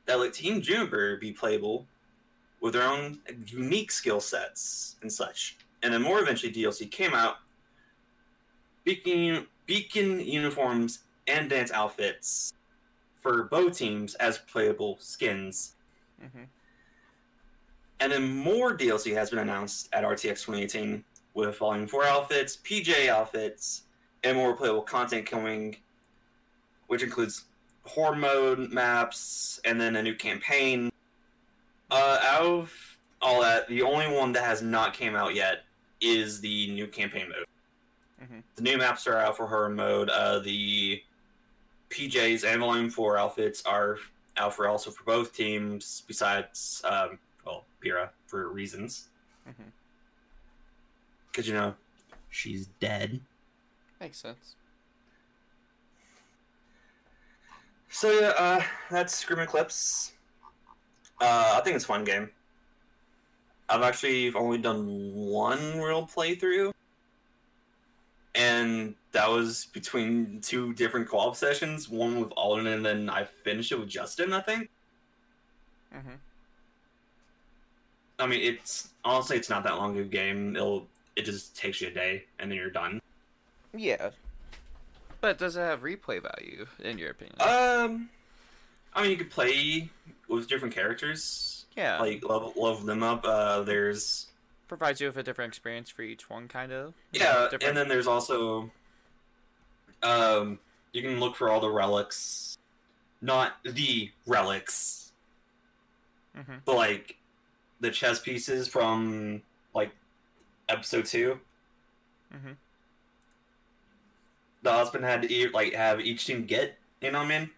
that 0.07 0.19
let 0.19 0.33
Team 0.33 0.63
Juniper 0.63 1.17
be 1.17 1.33
playable 1.33 1.87
with 2.61 2.75
their 2.75 2.89
own 2.89 3.19
unique 3.47 3.91
skill 3.91 4.21
sets 4.21 4.97
and 5.03 5.13
such. 5.13 5.57
And 5.83 5.93
then 5.93 6.03
more 6.03 6.21
eventually, 6.21 6.53
DLC 6.53 6.91
came 6.91 7.15
out, 7.15 7.37
beacon, 8.85 9.47
beacon 9.67 10.21
uniforms 10.21 11.01
and 11.27 11.49
dance 11.49 11.71
outfits 11.71 12.53
for 13.17 13.45
both 13.45 13.77
teams 13.77 14.15
as 14.17 14.39
playable 14.39 14.97
skins. 15.01 15.75
hmm 16.21 16.45
And 18.01 18.13
then 18.13 18.37
more 18.37 18.77
DLC 18.77 19.15
has 19.15 19.31
been 19.31 19.41
announced 19.41 19.89
at 19.93 20.05
RTX 20.05 20.45
2018 20.45 21.05
with 21.35 21.59
Volume 21.59 21.87
4 21.87 22.05
outfits, 22.05 22.57
PJ 22.57 23.09
outfits, 23.09 23.83
and 24.25 24.37
more 24.37 24.57
playable 24.57 24.83
content 24.83 25.27
coming, 25.27 25.77
which 26.89 27.03
includes 27.03 27.45
horde 27.85 28.19
mode 28.19 28.71
maps 28.71 29.61
and 29.65 29.81
then 29.81 29.97
a 29.97 30.03
new 30.03 30.15
campaign. 30.15 30.91
Uh, 31.91 32.19
out 32.23 32.43
of 32.43 32.99
all 33.21 33.41
that, 33.43 33.67
the 33.69 33.83
only 33.83 34.07
one 34.09 34.33
that 34.33 34.45
has 34.45 34.63
not 34.63 34.95
came 34.95 35.15
out 35.15 35.35
yet 35.35 35.65
is 36.01 36.41
the 36.41 36.71
new 36.73 36.87
campaign 36.87 37.29
mode. 37.29 37.47
Mhm. 38.23 38.43
The 38.57 38.63
new 38.63 38.79
maps 38.79 39.07
are 39.07 39.17
out 39.17 39.37
for 39.37 39.47
horde 39.47 39.75
mode. 39.77 40.11
Uh, 40.11 40.39
the 40.41 41.03
PJs 41.91 42.45
and 42.45 42.61
Volume 42.61 42.91
4 42.91 43.17
outfits 43.17 43.63
are 43.65 43.99
out 44.37 44.55
for 44.55 44.69
also 44.69 44.91
for 44.91 45.03
both 45.05 45.33
teams, 45.35 46.03
besides, 46.07 46.83
um, 46.85 47.19
well, 47.45 47.65
Pyrrha, 47.81 48.13
for 48.27 48.49
reasons. 48.49 49.09
Because, 51.31 51.49
you 51.49 51.55
know, 51.55 51.75
she's 52.31 52.67
dead. 52.81 53.21
Makes 54.01 54.19
sense. 54.19 54.55
So, 57.89 58.11
yeah, 58.11 58.35
uh, 58.37 58.63
that's 58.91 59.25
Grim 59.25 59.41
Eclipse. 59.41 60.13
Uh, 61.21 61.55
I 61.57 61.61
think 61.63 61.77
it's 61.77 61.85
a 61.85 61.89
fun 61.89 62.05
game. 62.05 62.31
I've 63.69 63.83
actually 63.83 64.33
only 64.35 64.59
done 64.59 64.87
one 65.15 65.79
real 65.81 66.07
playthrough. 66.07 66.73
and 68.35 68.95
that 69.13 69.29
was 69.29 69.67
between 69.73 70.41
two 70.41 70.73
different 70.75 71.09
co-op 71.09 71.35
sessions. 71.37 71.89
One 71.89 72.21
with 72.21 72.33
Alden, 72.37 72.67
and 72.69 72.85
then 72.85 73.11
I 73.11 73.25
finished 73.25 73.73
it 73.73 73.81
with 73.81 73.89
Justin. 73.89 74.33
I 74.33 74.41
think. 74.41 74.71
Mm-hmm. 75.95 76.15
I 78.21 78.27
mean, 78.27 78.41
it's 78.43 78.91
honestly 79.05 79.37
it's 79.37 79.51
not 79.51 79.65
that 79.65 79.77
long 79.77 79.99
of 79.99 80.07
a 80.07 80.09
game. 80.09 80.57
It'll 80.57 80.87
it 81.17 81.25
just 81.25 81.57
takes 81.57 81.81
you 81.81 81.89
a 81.89 81.91
day, 81.91 82.25
and 82.39 82.51
then 82.51 82.57
you're 82.57 82.71
done. 82.71 83.01
Yeah. 83.75 84.11
But 85.21 85.39
does 85.39 85.57
it 85.57 85.61
have 85.61 85.83
replay 85.83 86.23
value, 86.23 86.67
in 86.79 86.97
your 86.97 87.11
opinion? 87.11 87.37
Um, 87.41 88.09
I 88.95 89.03
mean, 89.03 89.11
you 89.11 89.17
could 89.17 89.31
play 89.31 89.91
with 90.29 90.49
different 90.49 90.75
characters, 90.75 91.67
yeah. 91.77 91.99
like 92.01 92.23
level 92.29 92.53
level 92.57 92.85
them 92.85 93.03
up. 93.03 93.25
Uh, 93.25 93.63
there's 93.63 94.27
Provides 94.67 95.01
you 95.01 95.07
with 95.07 95.17
a 95.17 95.23
different 95.23 95.51
experience 95.51 95.89
for 95.89 96.03
each 96.03 96.29
one, 96.29 96.47
kind 96.47 96.73
of. 96.73 96.95
Yeah, 97.13 97.49
know, 97.53 97.59
and 97.63 97.77
then 97.77 97.89
there's 97.89 98.07
also 98.07 98.71
um, 100.03 100.59
you 100.93 101.03
can 101.03 101.19
look 101.21 101.37
for 101.37 101.49
all 101.49 101.61
the 101.61 101.71
relics, 101.71 102.59
not 103.23 103.55
the 103.65 104.11
relics, 104.27 105.13
Mhm. 106.37 106.61
but 106.65 106.77
like 106.77 107.17
the 107.81 107.91
chess 107.91 108.21
pieces 108.21 108.69
from 108.69 109.43
like 109.75 109.93
episode 110.69 111.07
two. 111.07 111.41
mm-hmm. 112.35 112.53
The 114.63 114.73
husband 114.73 115.05
had 115.05 115.23
to 115.23 115.51
like 115.55 115.73
have 115.73 116.01
each 116.01 116.27
team 116.27 116.45
get. 116.45 116.77
You 117.01 117.13
know 117.13 117.19
what 117.19 117.27
I 117.33 117.39
mean? 117.39 117.51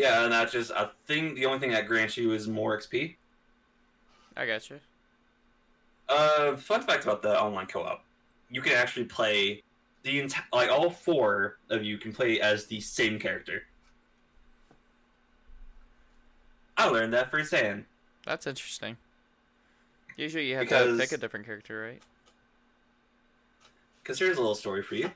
Yeah. 0.00 0.24
And 0.24 0.32
that's 0.32 0.52
just 0.52 0.72
I 0.72 0.88
think 1.06 1.36
the 1.36 1.46
only 1.46 1.58
thing 1.58 1.70
that 1.72 1.86
grants 1.86 2.16
you 2.16 2.32
is 2.32 2.48
more 2.48 2.76
XP. 2.78 3.16
I 4.36 4.46
got 4.46 4.68
you. 4.70 4.80
Uh, 6.08 6.56
fun 6.56 6.82
fact 6.82 7.04
about 7.04 7.22
the 7.22 7.40
online 7.40 7.66
co-op: 7.66 8.04
you 8.50 8.60
can 8.62 8.72
actually 8.72 9.04
play 9.04 9.62
the 10.02 10.18
entire 10.20 10.44
like 10.52 10.70
all 10.70 10.90
four 10.90 11.58
of 11.68 11.84
you 11.84 11.98
can 11.98 12.12
play 12.12 12.40
as 12.40 12.66
the 12.66 12.80
same 12.80 13.18
character. 13.18 13.62
I 16.76 16.86
learned 16.86 17.12
that 17.12 17.30
firsthand. 17.30 17.84
That's 18.24 18.46
interesting. 18.46 18.96
Usually 20.16 20.46
you 20.48 20.56
have 20.56 20.64
Because- 20.64 20.96
to 20.98 21.02
pick 21.02 21.12
a 21.12 21.18
different 21.18 21.46
character, 21.46 21.80
right? 21.82 22.02
Because 24.02 24.18
here's 24.18 24.36
a 24.38 24.40
little 24.40 24.54
story 24.54 24.82
for 24.82 24.94
you. 24.94 25.10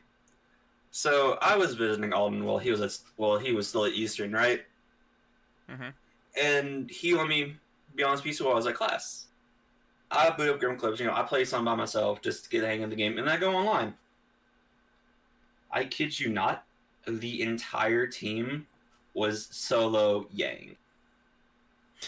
So 0.91 1.39
I 1.43 1.57
was 1.57 1.75
visiting 1.75 2.13
Alden 2.13 2.45
while 2.45 2.59
he 2.59 2.71
was 2.71 2.81
at 2.81 2.97
well 3.17 3.39
he 3.39 3.53
was 3.53 3.67
still 3.69 3.85
at 3.87 3.93
Eastern, 3.93 4.33
right? 4.33 4.65
Mm-hmm. 5.71 5.89
And 6.41 6.91
he 6.91 7.15
let 7.15 7.29
me 7.29 7.57
be 7.95 8.03
honest 8.03 8.25
with 8.25 8.39
you 8.39 8.45
while 8.45 8.55
I 8.55 8.57
was 8.57 8.67
at 8.67 8.75
class. 8.75 9.27
I 10.11 10.31
boot 10.31 10.49
up 10.49 10.61
Grim 10.61 10.77
Clips, 10.77 11.01
you 11.01 11.07
know, 11.07 11.15
I 11.15 11.23
play 11.23 11.45
some 11.45 11.65
by 11.65 11.75
myself 11.75 12.23
just 12.23 12.45
to 12.45 12.51
get 12.51 12.61
the 12.61 12.67
hang 12.67 12.85
of 12.85 12.91
the 12.91 12.97
game, 12.97 13.19
and 13.19 13.29
I 13.29 13.37
go 13.37 13.55
online. 13.55 13.95
I 15.73 15.85
kid 15.85 16.19
you 16.19 16.31
not, 16.31 16.65
the 17.07 17.43
entire 17.43 18.07
team 18.07 18.67
was 19.15 19.49
solo 19.51 20.27
Yang. 20.33 20.77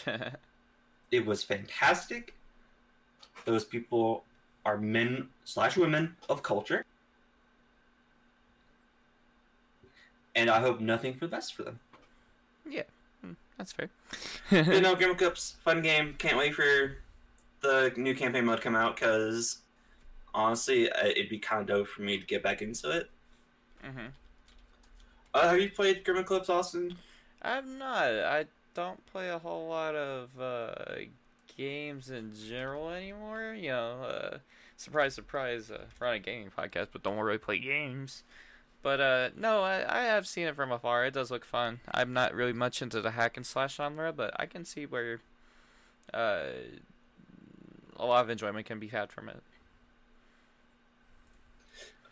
It 1.10 1.24
was 1.24 1.42
fantastic. 1.42 2.34
Those 3.44 3.64
people 3.64 4.24
are 4.64 4.76
men 4.76 5.28
slash 5.44 5.76
women 5.76 6.16
of 6.28 6.42
culture. 6.42 6.84
And 10.34 10.50
I 10.50 10.60
hope 10.60 10.80
nothing 10.80 11.14
for 11.14 11.26
the 11.26 11.30
best 11.30 11.54
for 11.54 11.62
them. 11.62 11.78
That's 13.58 13.72
fair. 13.72 13.90
you 14.50 14.80
know, 14.80 14.94
Grim 14.94 15.12
Eclipse, 15.12 15.56
fun 15.64 15.82
game. 15.82 16.14
Can't 16.18 16.36
wait 16.36 16.54
for 16.54 16.98
the 17.62 17.92
new 17.96 18.14
campaign 18.14 18.44
mode 18.44 18.58
to 18.58 18.62
come 18.62 18.76
out 18.76 18.96
because 18.96 19.58
honestly, 20.34 20.90
uh, 20.90 21.06
it'd 21.06 21.28
be 21.28 21.38
kind 21.38 21.62
of 21.62 21.66
dope 21.66 21.88
for 21.88 22.02
me 22.02 22.18
to 22.18 22.26
get 22.26 22.42
back 22.42 22.62
into 22.62 22.90
it. 22.90 23.10
mm-hmm. 23.84 24.06
Uh, 25.34 25.48
have 25.48 25.60
you 25.60 25.70
played 25.70 26.04
Grim 26.04 26.18
Eclipse, 26.18 26.48
Austin? 26.48 26.96
I'm 27.42 27.78
not. 27.78 28.10
I 28.10 28.46
don't 28.74 29.04
play 29.06 29.28
a 29.28 29.38
whole 29.38 29.68
lot 29.68 29.94
of 29.94 30.40
uh, 30.40 30.74
games 31.56 32.10
in 32.10 32.32
general 32.48 32.90
anymore. 32.90 33.54
You 33.54 33.70
know, 33.70 34.02
uh, 34.02 34.38
surprise, 34.76 35.14
surprise, 35.14 35.70
uh, 35.70 35.84
we're 36.00 36.06
on 36.06 36.14
a 36.14 36.18
gaming 36.18 36.50
podcast, 36.56 36.88
but 36.92 37.02
don't 37.02 37.18
really 37.18 37.38
play 37.38 37.58
games. 37.58 38.22
But 38.87 39.01
uh, 39.01 39.31
no, 39.37 39.62
I, 39.62 40.03
I 40.03 40.03
have 40.05 40.29
seen 40.29 40.46
it 40.46 40.55
from 40.55 40.70
afar. 40.70 41.05
It 41.05 41.14
does 41.14 41.29
look 41.29 41.44
fun. 41.44 41.81
I'm 41.90 42.12
not 42.12 42.33
really 42.33 42.53
much 42.53 42.81
into 42.81 43.01
the 43.01 43.11
hack 43.11 43.37
and 43.37 43.44
slash 43.44 43.75
genre, 43.75 44.12
but 44.12 44.31
I 44.38 44.46
can 44.46 44.64
see 44.64 44.87
where 44.87 45.18
uh, 46.14 46.44
a 47.96 48.07
lot 48.07 48.22
of 48.22 48.31
enjoyment 48.31 48.64
can 48.64 48.79
be 48.79 48.87
had 48.87 49.11
from 49.11 49.29
it. 49.29 49.42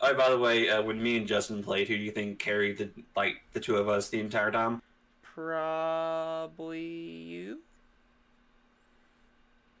Oh, 0.01 0.13
by 0.15 0.29
the 0.29 0.37
way, 0.37 0.67
uh, 0.69 0.81
when 0.81 1.01
me 1.01 1.15
and 1.15 1.25
Justin 1.25 1.63
played, 1.63 1.87
who 1.87 1.95
do 1.95 2.03
you 2.03 2.11
think 2.11 2.39
carried 2.39 2.77
the 2.77 2.89
like 3.15 3.37
the 3.53 3.61
two 3.61 3.77
of 3.77 3.87
us 3.87 4.09
the 4.09 4.19
entire 4.19 4.51
time? 4.51 4.81
Probably 5.21 6.81
you. 6.81 7.59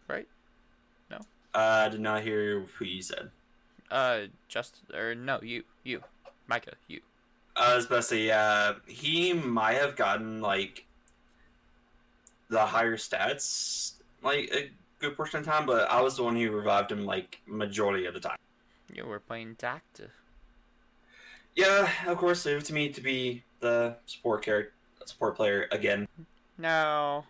Right? 0.07 0.29
Uh, 1.11 1.19
I 1.53 1.89
did 1.89 1.99
not 1.99 2.23
hear 2.23 2.61
who 2.77 2.85
you 2.85 3.01
said. 3.01 3.31
Uh, 3.91 4.27
just 4.47 4.77
or 4.93 5.13
no, 5.13 5.41
you, 5.41 5.65
you, 5.83 6.01
Micah, 6.47 6.73
you. 6.87 7.01
I 7.55 7.75
was 7.75 7.85
about 7.85 7.97
to 7.97 8.01
say, 8.03 8.31
uh, 8.31 8.73
he 8.85 9.33
might 9.33 9.75
have 9.75 9.95
gotten 9.95 10.41
like 10.41 10.85
the 12.49 12.65
higher 12.65 12.97
stats, 12.97 13.93
like 14.21 14.51
a 14.53 14.71
good 14.99 15.15
portion 15.15 15.39
of 15.39 15.45
the 15.45 15.51
time, 15.51 15.65
but 15.65 15.89
I 15.89 16.01
was 16.01 16.17
the 16.17 16.23
one 16.23 16.35
who 16.35 16.51
revived 16.51 16.91
him 16.91 17.05
like 17.05 17.39
majority 17.45 18.05
of 18.05 18.13
the 18.13 18.19
time. 18.19 18.37
You 18.93 19.05
were 19.05 19.19
playing 19.19 19.55
Dacta. 19.55 20.09
Yeah, 21.55 21.89
of 22.07 22.17
course, 22.17 22.45
leave 22.45 22.57
it 22.57 22.65
to 22.65 22.73
me 22.73 22.89
to 22.89 23.01
be 23.01 23.43
the 23.61 23.95
support 24.05 24.43
character, 24.43 24.73
support 25.05 25.35
player 25.37 25.67
again. 25.71 26.07
Now, 26.57 27.25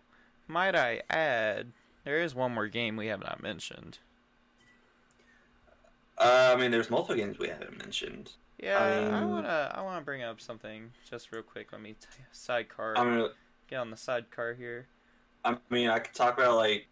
might 0.47 0.75
I 0.75 1.01
add, 1.09 1.71
there 2.03 2.19
is 2.19 2.33
one 2.33 2.53
more 2.53 2.67
game 2.67 2.97
we 2.97 3.07
have 3.07 3.21
not 3.21 3.41
mentioned. 3.41 3.99
Uh, 6.17 6.53
I 6.55 6.59
mean, 6.59 6.71
there's 6.71 6.89
multiple 6.89 7.15
games 7.15 7.37
we 7.37 7.49
haven't 7.49 7.77
mentioned. 7.77 8.31
Yeah, 8.57 8.79
I, 8.79 9.03
Um, 9.21 9.31
wanna, 9.31 9.71
I 9.75 9.81
wanna 9.81 10.01
bring 10.01 10.23
up 10.23 10.39
something 10.39 10.91
just 11.09 11.31
real 11.31 11.43
quick. 11.43 11.71
Let 11.71 11.81
me 11.81 11.93
t- 11.99 12.07
sidecar. 12.31 12.97
I 12.97 13.03
mean, 13.03 13.29
Get 13.67 13.77
on 13.77 13.89
the 13.89 13.97
sidecar 13.97 14.53
here. 14.53 14.87
I 15.43 15.57
mean, 15.69 15.89
I 15.89 15.99
could 15.99 16.13
talk 16.13 16.37
about 16.37 16.55
like 16.55 16.87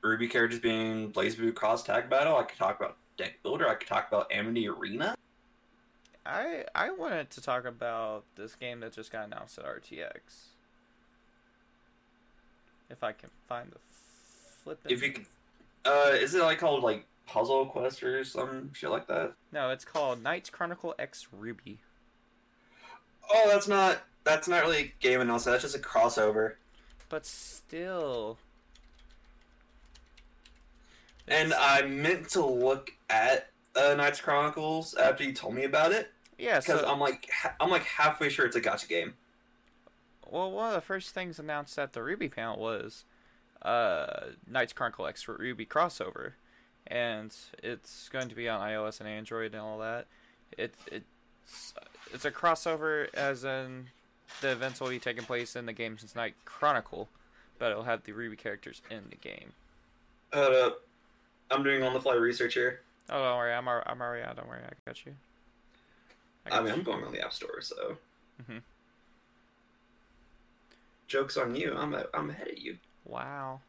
Ruby 0.00 0.28
characters 0.28 0.60
being 0.60 1.12
BlazBlue 1.12 1.54
Cross 1.54 1.84
Tag 1.84 2.08
Battle. 2.08 2.36
I 2.36 2.44
could 2.44 2.58
talk 2.58 2.78
about 2.78 2.96
Deck 3.16 3.42
Builder. 3.42 3.68
I 3.68 3.74
could 3.74 3.88
talk 3.88 4.08
about 4.08 4.30
Amity 4.32 4.68
Arena. 4.68 5.14
I 6.24 6.64
I 6.74 6.90
wanted 6.90 7.30
to 7.30 7.40
talk 7.40 7.64
about 7.64 8.24
this 8.36 8.54
game 8.54 8.80
that 8.80 8.92
just 8.92 9.10
got 9.10 9.26
announced 9.26 9.58
at 9.58 9.64
RTX. 9.64 10.18
If 12.90 13.02
I 13.02 13.12
can 13.12 13.30
find 13.48 13.70
the 13.70 13.78
flip. 14.62 14.80
If 14.88 15.02
you 15.02 15.12
could, 15.12 15.26
uh, 15.84 16.10
is 16.12 16.34
it 16.34 16.42
like 16.42 16.58
called 16.58 16.82
like 16.82 17.06
Puzzle 17.26 17.66
Quest 17.66 18.02
or 18.02 18.24
some 18.24 18.72
shit 18.74 18.90
like 18.90 19.06
that? 19.08 19.32
No, 19.52 19.70
it's 19.70 19.84
called 19.84 20.22
Knights 20.22 20.50
Chronicle 20.50 20.94
X 20.98 21.28
Ruby. 21.32 21.78
Oh, 23.32 23.48
that's 23.50 23.66
not 23.68 24.02
that's 24.24 24.48
not 24.48 24.62
really 24.62 24.78
a 24.78 24.92
game 25.00 25.20
announcement. 25.20 25.54
That's 25.60 25.72
just 25.72 25.76
a 25.76 25.86
crossover. 25.86 26.54
But 27.08 27.26
still. 27.26 28.38
And 31.26 31.48
it's- 31.52 31.60
I 31.60 31.82
meant 31.86 32.28
to 32.30 32.44
look 32.44 32.92
at 33.08 33.48
uh, 33.76 33.94
Knights 33.94 34.20
Chronicles 34.20 34.94
after 34.94 35.24
you 35.24 35.32
told 35.32 35.54
me 35.54 35.64
about 35.64 35.92
it 35.92 36.10
yeah, 36.38 36.60
because 36.60 36.80
so 36.80 36.88
I'm 36.88 37.00
like 37.00 37.28
ha- 37.32 37.54
I'm 37.60 37.70
like 37.70 37.82
halfway 37.84 38.28
sure 38.28 38.44
it's 38.46 38.56
a 38.56 38.60
gacha 38.60 38.88
game. 38.88 39.14
well, 40.30 40.50
one 40.52 40.68
of 40.68 40.74
the 40.74 40.80
first 40.80 41.10
things 41.10 41.38
announced 41.38 41.78
at 41.78 41.92
the 41.92 42.02
Ruby 42.02 42.28
panel 42.28 42.58
was 42.58 43.04
uh, 43.62 44.26
Knights 44.48 44.72
Chronicle 44.72 45.06
X 45.06 45.26
Ruby 45.28 45.64
crossover, 45.66 46.32
and 46.86 47.34
it's 47.62 48.08
going 48.08 48.28
to 48.28 48.34
be 48.34 48.48
on 48.48 48.60
iOS 48.60 49.00
and 49.00 49.08
Android 49.08 49.52
and 49.52 49.62
all 49.62 49.78
that. 49.78 50.06
It 50.56 50.74
it's 50.90 51.74
it's 52.12 52.24
a 52.24 52.30
crossover, 52.30 53.12
as 53.14 53.44
in 53.44 53.86
the 54.40 54.52
events 54.52 54.80
will 54.80 54.88
be 54.88 54.98
taking 54.98 55.24
place 55.24 55.56
in 55.56 55.66
the 55.66 55.72
game's 55.72 56.14
Night 56.14 56.34
Chronicle, 56.44 57.08
but 57.58 57.70
it'll 57.70 57.84
have 57.84 58.04
the 58.04 58.12
Ruby 58.12 58.36
characters 58.36 58.82
in 58.90 59.04
the 59.10 59.16
game. 59.16 59.52
Hold 60.32 60.54
up, 60.54 60.80
I'm 61.50 61.62
doing 61.62 61.82
on 61.82 61.92
the 61.94 62.00
fly 62.00 62.14
research 62.14 62.54
here. 62.54 62.80
Oh, 63.10 63.22
don't 63.22 63.38
worry, 63.38 63.52
I'm 63.52 63.68
I'm 63.68 64.00
already 64.00 64.24
out. 64.24 64.36
Don't 64.36 64.48
worry, 64.48 64.60
I 64.64 64.72
got 64.86 65.04
you. 65.04 65.14
I 66.46 66.50
got 66.50 66.64
mean, 66.64 66.72
you. 66.72 66.78
I'm 66.78 66.84
going 66.84 67.04
on 67.04 67.12
the 67.12 67.20
App 67.20 67.32
Store, 67.32 67.60
so. 67.60 67.96
Mhm. 68.50 68.62
Jokes 71.06 71.36
on 71.36 71.54
you. 71.54 71.74
I'm 71.76 71.94
a, 71.94 72.06
I'm 72.14 72.30
ahead 72.30 72.48
of 72.48 72.58
you. 72.58 72.78
Wow. 73.04 73.60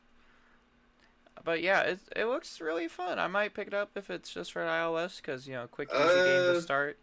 But 1.45 1.61
yeah, 1.61 1.81
it 1.81 1.99
it 2.15 2.25
looks 2.25 2.59
really 2.59 2.87
fun. 2.87 3.19
I 3.19 3.27
might 3.27 3.53
pick 3.53 3.67
it 3.67 3.73
up 3.73 3.91
if 3.95 4.09
it's 4.09 4.33
just 4.33 4.51
for 4.51 4.61
iOS 4.63 5.17
because 5.21 5.47
you 5.47 5.53
know, 5.53 5.67
quick 5.67 5.89
easy 5.93 6.03
game 6.03 6.43
to 6.53 6.57
Uh, 6.57 6.61
start. 6.61 6.97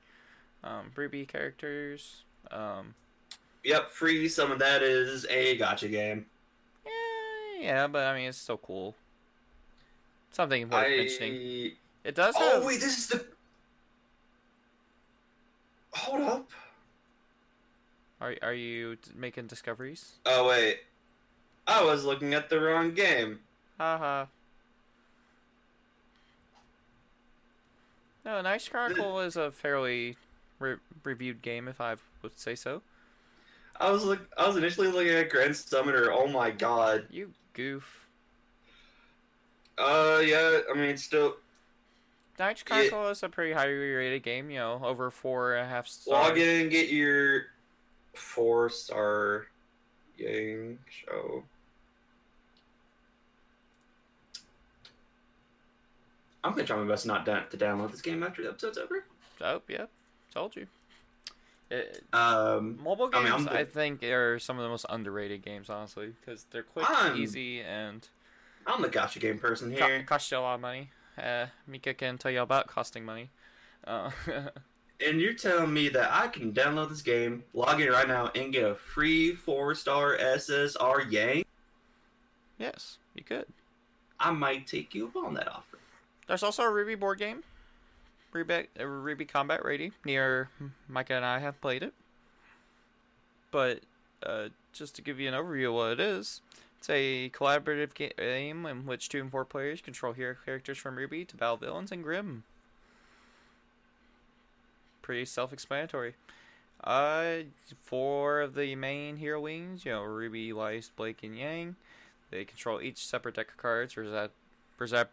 Um, 0.65 0.91
Ruby 0.95 1.25
characters. 1.25 2.25
Um, 2.51 2.95
Yep, 3.65 3.93
free. 3.93 4.29
Some 4.29 4.51
of 4.51 4.59
that 4.59 4.83
is 4.83 5.25
a 5.31 5.57
gacha 5.57 5.89
game. 5.89 6.27
yeah, 6.85 7.61
yeah, 7.61 7.87
but 7.87 8.05
I 8.09 8.17
mean, 8.19 8.29
it's 8.29 8.39
still 8.39 8.57
cool. 8.59 8.97
Something 10.33 10.69
worth 10.69 10.89
mentioning. 10.89 11.73
It 12.03 12.15
does 12.17 12.35
Oh 12.37 12.55
have. 12.55 12.65
wait, 12.65 12.81
this 12.81 12.99
is 12.99 13.07
the. 13.07 13.25
hold 15.95 16.23
up. 16.23 16.51
Are 18.21 18.35
are 18.43 18.55
you 18.55 18.97
making 19.15 19.47
discoveries? 19.47 20.15
Oh 20.27 20.49
wait, 20.49 20.81
I 21.67 21.85
was 21.85 22.05
looking 22.05 22.35
at 22.35 22.51
the 22.51 22.61
wrong 22.61 22.95
game. 22.95 23.41
Haha. 23.79 24.27
No, 28.25 28.41
Knights 28.41 28.69
Chronicle 28.69 29.21
is 29.21 29.37
a 29.37 29.51
fairly 29.51 30.17
re- 30.59 30.77
reviewed 31.03 31.43
game, 31.43 31.67
if 31.67 31.81
I 31.81 31.97
would 32.23 32.39
say 32.39 32.55
so. 32.55 32.83
I 33.81 33.91
was 33.91 34.05
look. 34.05 34.21
I 34.39 34.47
was 34.47 34.57
initially 34.57 34.89
looking 34.89 35.13
at 35.13 35.29
Grand 35.31 35.57
Summoner. 35.57 36.13
Oh 36.13 36.29
my 36.29 36.51
god. 36.51 37.07
You 37.11 37.33
goof. 37.53 38.07
Uh, 39.77 40.23
yeah. 40.25 40.61
I 40.71 40.75
mean, 40.75 40.91
it's 40.91 41.03
still 41.03 41.37
Knights 42.39 42.63
Chronicle 42.63 43.09
is 43.09 43.23
a 43.23 43.29
pretty 43.29 43.53
highly 43.53 43.75
rated 43.75 44.23
game, 44.23 44.51
you 44.51 44.59
know, 44.59 44.81
over 44.85 45.11
four 45.11 45.55
and 45.55 45.67
a 45.67 45.69
half 45.69 45.87
stars. 45.87 46.29
log 46.29 46.39
in 46.39 46.63
and 46.63 46.71
get 46.71 46.91
your 46.91 47.47
four 48.15 48.69
star 48.69 49.47
game 50.19 50.79
show. 50.91 51.45
I'm 56.45 56.53
gonna 56.53 56.65
try 56.65 56.77
my 56.77 56.89
best 56.89 57.07
not 57.07 57.25
to 57.27 57.57
download 57.57 57.91
this 57.93 58.01
game 58.01 58.23
after 58.23 58.43
the 58.43 58.49
episode's 58.51 58.79
over. 58.79 59.05
Oh, 59.41 59.63
yeah. 59.69 59.87
Told 60.33 60.57
you. 60.57 60.67
It, 61.71 62.05
Um, 62.13 62.79
mobile 62.83 63.09
I 63.13 63.23
games, 63.25 63.47
mean, 63.47 63.49
I, 63.49 63.65
think, 63.65 64.03
are 64.03 64.39
some 64.39 64.59
of 64.59 64.63
the 64.63 64.69
most 64.69 64.85
underrated 64.91 65.43
games, 65.43 65.71
honestly, 65.71 66.15
because 66.21 66.45
they're 66.51 66.63
quick, 66.63 66.89
I'm- 66.89 67.17
easy, 67.17 67.61
and 67.61 68.07
I'm 68.67 68.83
the 68.83 68.89
gacha 68.89 69.21
game 69.21 69.39
person 69.39 69.75
co- 69.75 69.87
here, 69.87 70.03
cost 70.05 70.31
you 70.31 70.39
a 70.39 70.41
lot 70.41 70.55
of 70.57 70.61
money. 70.61 70.91
Uh, 71.17 71.47
Micah 71.67 71.95
can 71.95 72.19
tell 72.19 72.31
you 72.31 72.41
about 72.43 72.67
costing 72.67 73.05
money. 73.05 73.31
Uh, 73.87 74.11
and 75.07 75.21
you're 75.21 75.33
telling 75.35 75.73
me 75.73 75.89
that 75.89 76.11
I 76.13 76.29
can 76.29 76.53
download 76.53 76.89
this 76.91 77.03
game, 77.03 77.43
log 77.55 77.81
in 77.81 77.89
right 77.91 78.07
now, 78.09 78.31
and 78.35 78.53
get 78.53 78.65
a 78.71 78.75
free 78.75 79.35
four 79.35 79.75
star 79.75 80.17
SSR 80.17 81.11
Yang? 81.11 81.45
yes, 82.59 82.99
you 83.15 83.25
could. 83.25 83.47
I 84.21 84.31
might 84.31 84.67
take 84.67 84.95
you 84.95 85.07
up 85.09 85.17
on 85.17 85.35
that 85.35 85.49
offer. 85.49 85.72
There's 86.27 86.43
also 86.43 86.63
a 86.63 86.67
RWBY 86.67 86.99
board 86.99 87.19
game. 87.19 87.43
RWBY, 88.33 88.69
RWBY 88.79 89.29
Combat 89.29 89.65
Ready. 89.65 89.93
Near 90.05 90.49
Micah 90.89 91.15
and 91.15 91.25
I 91.25 91.41
have 91.41 91.61
played 91.61 91.83
it. 91.83 91.93
But 93.51 93.81
uh, 94.25 94.49
just 94.73 94.97
to 94.97 95.03
give 95.03 95.21
you 95.21 95.29
an 95.29 95.35
overview 95.35 95.69
of 95.69 95.75
what 95.75 95.93
it 95.93 96.01
is, 96.01 96.41
it's 96.79 96.89
a 96.89 97.31
collaborative 97.31 97.95
game 97.95 98.67
in 98.67 98.87
which 98.87 99.09
two 99.09 99.21
and 99.21 99.31
four 99.31 99.45
players 99.45 99.81
control 99.81 100.15
hero 100.15 100.35
characters 100.45 100.79
from 100.79 100.97
RWBY 100.97 101.29
to 101.29 101.37
battle 101.37 101.59
villains 101.59 101.93
and 101.93 102.03
Grimm. 102.03 102.45
Pretty 105.03 105.25
self-explanatory. 105.25 106.15
Uh, 106.83 107.45
four 107.83 108.41
of 108.41 108.55
the 108.55 108.75
main 108.75 109.17
hero 109.17 109.41
wings, 109.41 109.85
you 109.85 109.93
know, 109.93 110.03
Ruby, 110.03 110.53
Weiss, 110.53 110.91
Blake, 110.95 111.23
and 111.23 111.37
Yang. 111.37 111.77
They 112.31 112.45
control 112.45 112.81
each 112.81 113.07
separate 113.07 113.37
deck 113.37 113.51
of 113.51 113.57
cards. 113.57 113.97
Rosette, 113.97 115.11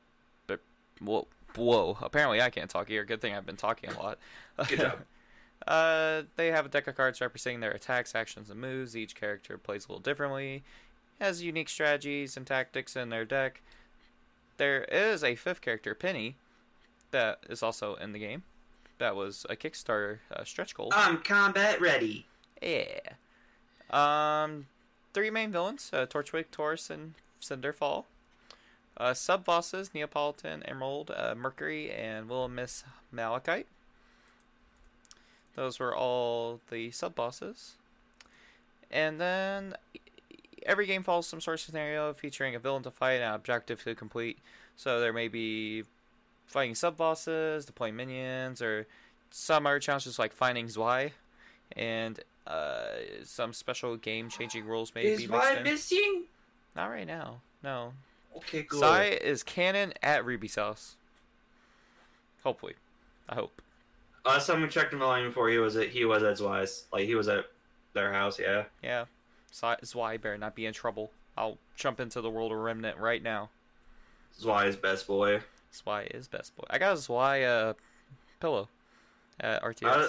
whoa, 1.00 1.28
whoa. 1.56 1.98
Apparently, 2.02 2.42
I 2.42 2.50
can't 2.50 2.70
talk 2.70 2.88
here. 2.88 3.04
Good 3.04 3.22
thing 3.22 3.34
I've 3.34 3.46
been 3.46 3.58
talking 3.58 3.90
a 3.92 4.00
lot. 4.00 4.20
Good 4.68 4.80
job. 4.80 5.00
uh, 5.68 6.24
they 6.36 6.48
have 6.48 6.66
a 6.66 6.70
deck 6.70 6.88
of 6.88 6.96
cards 6.96 7.22
representing 7.22 7.60
their 7.60 7.72
attacks, 7.72 8.16
actions, 8.16 8.50
and 8.50 8.60
moves. 8.60 8.96
Each 8.96 9.16
character 9.16 9.58
plays 9.58 9.86
a 9.86 9.90
little 9.90 10.02
differently, 10.02 10.64
has 11.20 11.44
unique 11.44 11.70
strategies 11.70 12.38
and 12.38 12.46
tactics 12.46 12.96
in 12.96 13.10
their 13.10 13.26
deck. 13.26 13.62
There 14.58 14.84
is 14.86 15.24
a 15.24 15.36
fifth 15.36 15.62
character, 15.62 15.96
Penny, 15.96 16.36
that 17.12 17.40
is 17.50 17.64
also 17.64 17.96
in 17.96 18.12
the 18.12 18.20
game. 18.20 18.44
That 18.98 19.16
was 19.16 19.46
a 19.50 19.56
Kickstarter 19.56 20.20
uh, 20.32 20.44
stretch 20.44 20.76
goal. 20.76 20.90
I'm 20.94 21.20
combat 21.20 21.80
ready. 21.80 22.26
Yeah. 22.62 23.00
Um, 23.90 24.68
three 25.14 25.30
main 25.30 25.52
villains: 25.52 25.90
uh, 25.94 26.06
Torchwick, 26.06 26.52
Taurus, 26.52 26.90
and 26.90 27.14
Cinder 27.40 27.72
Fall. 27.72 28.06
Uh, 29.00 29.14
sub 29.14 29.46
bosses: 29.46 29.92
Neopolitan, 29.96 30.62
Emerald, 30.66 31.12
uh, 31.16 31.34
Mercury, 31.36 31.92
and 31.92 32.28
Will 32.28 32.48
Miss 32.50 32.84
Malachite. 33.12 33.68
Those 35.56 35.80
were 35.80 35.96
all 35.96 36.60
the 36.70 36.92
sub 36.92 37.16
bosses. 37.16 37.76
And 38.92 39.20
then 39.20 39.76
every 40.66 40.86
game 40.86 41.04
follows 41.04 41.28
some 41.28 41.42
sort 41.42 41.60
of 41.60 41.62
scenario 41.66 42.14
featuring 42.14 42.56
a 42.56 42.60
villain 42.60 42.84
to 42.84 42.92
fight 42.92 43.14
and 43.14 43.24
an 43.24 43.34
objective 43.34 43.84
to 43.84 43.96
complete. 43.96 44.40
So 44.76 45.00
there 45.00 45.14
may 45.14 45.28
be 45.28 45.84
fighting 46.48 46.76
sub 46.76 46.98
bosses, 46.98 47.66
deploying 47.66 47.96
minions, 47.96 48.62
or 48.62 48.88
some 49.32 49.68
other 49.68 49.80
challenges 49.80 50.18
like 50.18 50.34
finding 50.34 50.68
Zwei, 50.68 51.12
and 51.76 52.20
uh, 52.48 52.86
some 53.24 53.54
special 53.54 53.96
game 53.98 54.30
changing 54.30 54.66
rules 54.66 54.94
may 54.96 55.06
Is 55.06 55.20
be 55.22 55.28
mixed 55.28 55.46
why 55.46 55.58
in. 55.58 55.64
missing? 55.64 56.24
Not 56.76 56.88
right 56.88 57.08
now. 57.08 57.42
No. 57.64 57.94
Okay, 58.38 58.64
cool. 58.64 58.80
Psy 58.80 59.04
is 59.06 59.44
canon 59.44 59.94
at 60.04 60.26
Ruby's 60.26 60.56
house. 60.56 60.96
Hopefully. 62.44 62.76
I 63.28 63.36
hope. 63.36 63.62
Last 64.26 64.48
time 64.48 64.62
we 64.62 64.68
checked 64.68 64.94
in 64.94 65.00
him 65.00 65.06
line 65.08 65.26
before, 65.26 65.50
he 65.50 65.58
was 65.58 65.76
at 65.76 65.90
he 65.90 66.06
was 66.06 66.24
at 66.24 66.38
Zwei's. 66.38 66.86
Like 66.92 67.06
he 67.06 67.16
was 67.16 67.28
at 67.28 67.46
their 67.94 68.14
house. 68.14 68.40
Yeah. 68.40 68.64
Yeah. 68.84 69.06
Psy- 69.52 69.80
Zwei 69.84 70.18
better 70.18 70.38
not 70.38 70.56
be 70.56 70.66
in 70.66 70.74
trouble. 70.74 71.12
I'll 71.38 71.58
jump 71.76 72.00
into 72.00 72.22
the 72.22 72.30
world 72.30 72.52
of 72.52 72.58
Remnant 72.60 72.98
right 72.98 73.22
now. 73.24 73.50
Zwei's 74.40 74.76
best 74.76 75.08
boy. 75.08 75.42
Zwei 75.72 76.04
is 76.04 76.28
best 76.28 76.56
boy. 76.56 76.66
I 76.70 76.78
got 76.78 76.98
a 76.98 77.02
Zwei 77.02 77.44
uh, 77.44 77.74
pillow 78.40 78.68
at 79.40 79.62
RTX. 79.64 79.84
Uh, 79.86 80.08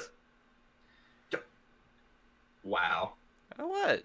Wow. 2.62 3.12
what? 3.56 4.04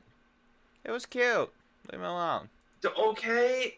It 0.86 0.92
was 0.92 1.06
cute. 1.06 1.52
Leave 1.92 2.00
me 2.00 2.06
alone. 2.08 2.50
Okay. 2.86 3.76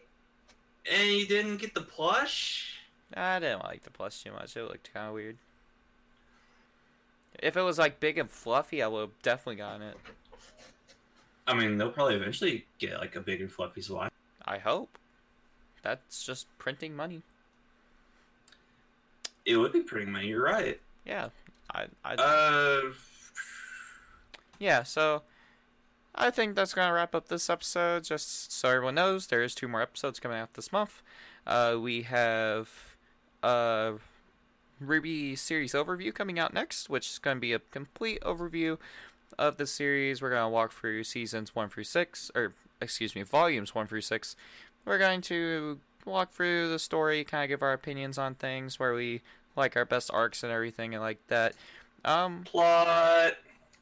And 0.90 1.08
you 1.08 1.26
didn't 1.26 1.58
get 1.58 1.74
the 1.74 1.82
plush? 1.82 2.78
I 3.14 3.38
didn't 3.38 3.64
like 3.64 3.82
the 3.82 3.90
plush 3.90 4.22
too 4.22 4.32
much. 4.32 4.56
It 4.56 4.62
looked 4.62 4.92
kind 4.92 5.08
of 5.08 5.14
weird. 5.14 5.36
If 7.40 7.56
it 7.56 7.62
was 7.62 7.78
like 7.78 8.00
big 8.00 8.18
and 8.18 8.30
fluffy, 8.30 8.82
I 8.82 8.88
would 8.88 9.00
have 9.00 9.22
definitely 9.22 9.56
gotten 9.56 9.82
it. 9.82 9.96
I 11.46 11.54
mean, 11.54 11.78
they'll 11.78 11.90
probably 11.90 12.16
eventually 12.16 12.66
get 12.78 12.98
like 12.98 13.16
a 13.16 13.20
big 13.20 13.40
and 13.40 13.50
fluffy 13.50 13.80
Zwei. 13.80 14.08
I 14.44 14.58
hope. 14.58 14.98
That's 15.82 16.24
just 16.24 16.46
printing 16.58 16.94
money. 16.94 17.22
It 19.46 19.56
would 19.56 19.72
be 19.72 19.80
printing 19.80 20.12
money. 20.12 20.28
You're 20.28 20.42
right. 20.42 20.80
Yeah. 21.06 21.28
I. 21.74 21.86
I. 22.04 22.14
Uh, 22.14 22.80
yeah. 24.58 24.82
So. 24.82 25.22
I 26.20 26.30
think 26.30 26.56
that's 26.56 26.74
gonna 26.74 26.92
wrap 26.92 27.14
up 27.14 27.28
this 27.28 27.48
episode. 27.48 28.02
Just 28.02 28.50
so 28.52 28.68
everyone 28.68 28.96
knows, 28.96 29.28
there 29.28 29.42
is 29.42 29.54
two 29.54 29.68
more 29.68 29.80
episodes 29.80 30.18
coming 30.18 30.36
out 30.36 30.54
this 30.54 30.72
month. 30.72 31.00
Uh, 31.46 31.76
we 31.80 32.02
have 32.02 32.96
uh, 33.40 33.92
RWBY 34.84 35.38
series 35.38 35.74
overview 35.74 36.12
coming 36.12 36.38
out 36.38 36.52
next, 36.52 36.90
which 36.90 37.08
is 37.08 37.18
gonna 37.20 37.38
be 37.38 37.52
a 37.52 37.60
complete 37.60 38.20
overview 38.22 38.78
of 39.38 39.58
the 39.58 39.66
series. 39.66 40.20
We're 40.20 40.30
gonna 40.30 40.50
walk 40.50 40.72
through 40.72 41.04
seasons 41.04 41.54
one 41.54 41.68
through 41.68 41.84
six, 41.84 42.32
or 42.34 42.52
excuse 42.80 43.14
me, 43.14 43.22
volumes 43.22 43.72
one 43.72 43.86
through 43.86 44.00
six. 44.00 44.34
We're 44.84 44.98
going 44.98 45.20
to 45.22 45.78
walk 46.04 46.32
through 46.32 46.68
the 46.68 46.80
story, 46.80 47.22
kind 47.22 47.44
of 47.44 47.48
give 47.48 47.62
our 47.62 47.72
opinions 47.72 48.18
on 48.18 48.34
things, 48.34 48.80
where 48.80 48.92
we 48.92 49.22
like 49.54 49.76
our 49.76 49.84
best 49.84 50.10
arcs 50.12 50.42
and 50.42 50.50
everything, 50.50 50.94
and 50.94 51.02
like 51.02 51.24
that. 51.28 51.54
Um, 52.04 52.42
plot. 52.44 53.34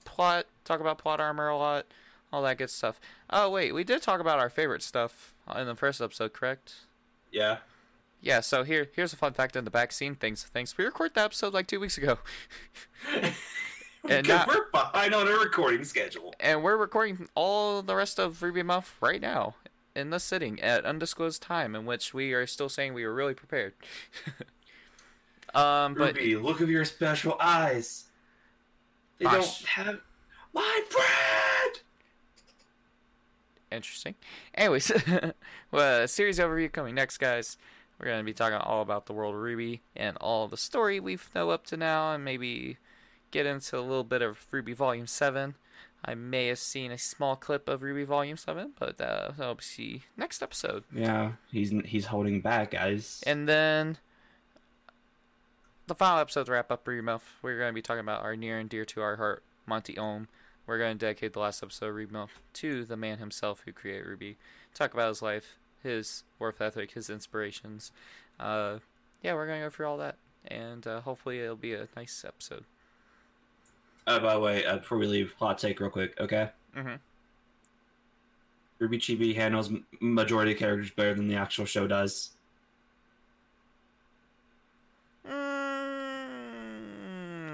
plot, 0.04 0.46
talk 0.64 0.80
about 0.80 0.98
plot 0.98 1.20
armor 1.20 1.48
a 1.48 1.56
lot, 1.56 1.86
all 2.32 2.42
that 2.42 2.58
good 2.58 2.70
stuff. 2.70 3.00
Oh 3.30 3.50
wait, 3.50 3.72
we 3.72 3.84
did 3.84 4.02
talk 4.02 4.20
about 4.20 4.38
our 4.38 4.50
favorite 4.50 4.82
stuff 4.82 5.34
in 5.56 5.66
the 5.66 5.74
first 5.74 6.00
episode, 6.00 6.32
correct? 6.32 6.74
Yeah. 7.32 7.58
Yeah. 8.20 8.40
So 8.40 8.64
here, 8.64 8.88
here's 8.94 9.12
a 9.12 9.16
fun 9.16 9.32
fact 9.32 9.56
in 9.56 9.64
the 9.64 9.70
back 9.70 9.92
scene 9.92 10.14
things. 10.14 10.42
Things 10.44 10.76
we 10.76 10.84
recorded 10.84 11.14
that 11.14 11.26
episode 11.26 11.52
like 11.54 11.66
two 11.66 11.80
weeks 11.80 11.96
ago, 11.98 12.18
And 14.08 14.26
not- 14.28 14.48
we're 14.48 14.70
behind 14.70 15.14
on 15.14 15.26
a 15.28 15.32
recording 15.32 15.84
schedule. 15.84 16.34
and 16.40 16.62
we're 16.62 16.76
recording 16.76 17.28
all 17.34 17.82
the 17.82 17.94
rest 17.96 18.18
of 18.18 18.38
RWBY 18.40 18.64
Month 18.64 18.94
right 19.00 19.20
now 19.20 19.54
in 19.94 20.10
the 20.10 20.20
sitting 20.20 20.60
at 20.60 20.84
undisclosed 20.84 21.42
time, 21.42 21.74
in 21.74 21.86
which 21.86 22.12
we 22.14 22.32
are 22.32 22.46
still 22.46 22.68
saying 22.68 22.94
we 22.94 23.04
were 23.06 23.14
really 23.14 23.34
prepared. 23.34 23.72
um, 25.54 25.94
but 25.94 26.14
Ruby, 26.16 26.36
look 26.36 26.60
of 26.60 26.68
your 26.70 26.84
special 26.84 27.36
eyes. 27.40 28.04
They 29.18 29.24
Gosh. 29.24 29.34
don't 29.60 29.68
have 29.68 30.00
my 30.52 30.80
bread. 30.90 31.06
Interesting. 33.70 34.14
Anyways, 34.54 34.92
well, 35.70 36.02
a 36.02 36.08
series 36.08 36.38
overview 36.38 36.70
coming 36.70 36.94
next, 36.94 37.18
guys. 37.18 37.56
We're 37.98 38.06
gonna 38.06 38.24
be 38.24 38.34
talking 38.34 38.58
all 38.58 38.82
about 38.82 39.06
the 39.06 39.12
world 39.12 39.34
of 39.34 39.40
RWBY 39.40 39.80
and 39.96 40.16
all 40.18 40.48
the 40.48 40.56
story 40.56 41.00
we've 41.00 41.30
know 41.34 41.50
up 41.50 41.66
to 41.66 41.76
now, 41.76 42.12
and 42.12 42.24
maybe 42.24 42.76
get 43.30 43.46
into 43.46 43.78
a 43.78 43.80
little 43.80 44.04
bit 44.04 44.22
of 44.22 44.46
RWBY 44.50 44.74
Volume 44.74 45.06
Seven. 45.06 45.54
I 46.04 46.14
may 46.14 46.46
have 46.48 46.58
seen 46.58 46.92
a 46.92 46.98
small 46.98 47.36
clip 47.36 47.68
of 47.68 47.80
RWBY 47.80 48.06
Volume 48.06 48.36
Seven, 48.36 48.72
but 48.78 49.00
uh, 49.00 49.32
that'll 49.36 49.56
be 49.56 49.62
see 49.62 50.02
next 50.16 50.42
episode. 50.42 50.84
Yeah, 50.94 51.32
he's 51.50 51.72
he's 51.84 52.06
holding 52.06 52.40
back, 52.40 52.72
guys. 52.72 53.22
And 53.26 53.48
then 53.48 53.98
the 55.86 55.94
final 55.94 56.20
episode 56.20 56.46
to 56.46 56.52
wrap 56.52 56.70
up 56.70 56.84
RWBY 56.84 57.02
Month. 57.02 57.24
we're 57.42 57.58
going 57.58 57.70
to 57.70 57.74
be 57.74 57.82
talking 57.82 58.00
about 58.00 58.22
our 58.22 58.36
near 58.36 58.58
and 58.58 58.68
dear 58.68 58.84
to 58.84 59.00
our 59.02 59.16
heart, 59.16 59.42
Monty 59.66 59.98
Oum. 59.98 60.28
We're 60.66 60.78
going 60.78 60.98
to 60.98 61.06
dedicate 61.06 61.32
the 61.32 61.40
last 61.40 61.62
episode 61.62 61.86
of 61.86 61.94
Rebuff 61.94 62.40
to 62.54 62.84
the 62.84 62.96
man 62.96 63.18
himself 63.18 63.62
who 63.64 63.72
created 63.72 64.06
RWBY. 64.06 64.36
Talk 64.74 64.94
about 64.94 65.08
his 65.08 65.22
life, 65.22 65.56
his 65.82 66.24
work 66.38 66.56
ethic, 66.60 66.92
his 66.92 67.08
inspirations. 67.08 67.92
Uh, 68.40 68.78
yeah, 69.22 69.34
we're 69.34 69.46
going 69.46 69.60
to 69.60 69.66
go 69.66 69.70
through 69.70 69.86
all 69.86 69.98
that, 69.98 70.16
and 70.46 70.86
uh, 70.86 71.00
hopefully 71.00 71.40
it'll 71.40 71.56
be 71.56 71.74
a 71.74 71.86
nice 71.96 72.24
episode. 72.26 72.64
Uh, 74.06 74.18
by 74.18 74.34
the 74.34 74.40
way, 74.40 74.64
uh, 74.64 74.76
before 74.78 74.98
we 74.98 75.06
leave, 75.06 75.34
hot 75.38 75.58
take 75.58 75.78
real 75.80 75.90
quick, 75.90 76.14
okay? 76.20 76.50
Mm-hmm. 76.76 76.94
RWBY 78.84 79.00
Chibi 79.00 79.34
handles 79.34 79.70
majority 80.00 80.52
of 80.52 80.58
characters 80.58 80.90
better 80.90 81.14
than 81.14 81.28
the 81.28 81.36
actual 81.36 81.64
show 81.64 81.86
does. 81.86 82.32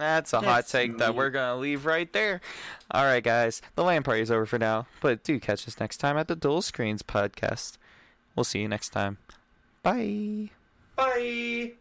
That's 0.03 0.33
a 0.33 0.41
hot 0.41 0.45
That's 0.45 0.73
take 0.73 0.99
that 0.99 1.15
we're 1.15 1.31
gonna 1.31 1.57
leave 1.61 1.87
right 1.87 2.13
there. 2.13 2.41
All 2.91 3.05
right, 3.05 3.23
guys, 3.23 3.63
the 3.75 3.85
land 3.85 4.05
party 4.05 4.21
is 4.21 4.31
over 4.31 4.47
for 4.47 4.59
now, 4.59 4.87
but 5.01 5.25
do 5.25 5.39
catch 5.41 5.67
us 5.67 5.79
next 5.81 5.99
time 5.99 6.17
at 6.17 6.29
the 6.29 6.37
Dual 6.37 6.63
Screens 6.63 7.03
podcast. 7.03 7.79
We'll 8.37 8.45
see 8.45 8.61
you 8.61 8.69
next 8.69 8.91
time. 8.91 9.19
Bye. 9.83 10.51
Bye. 10.97 11.73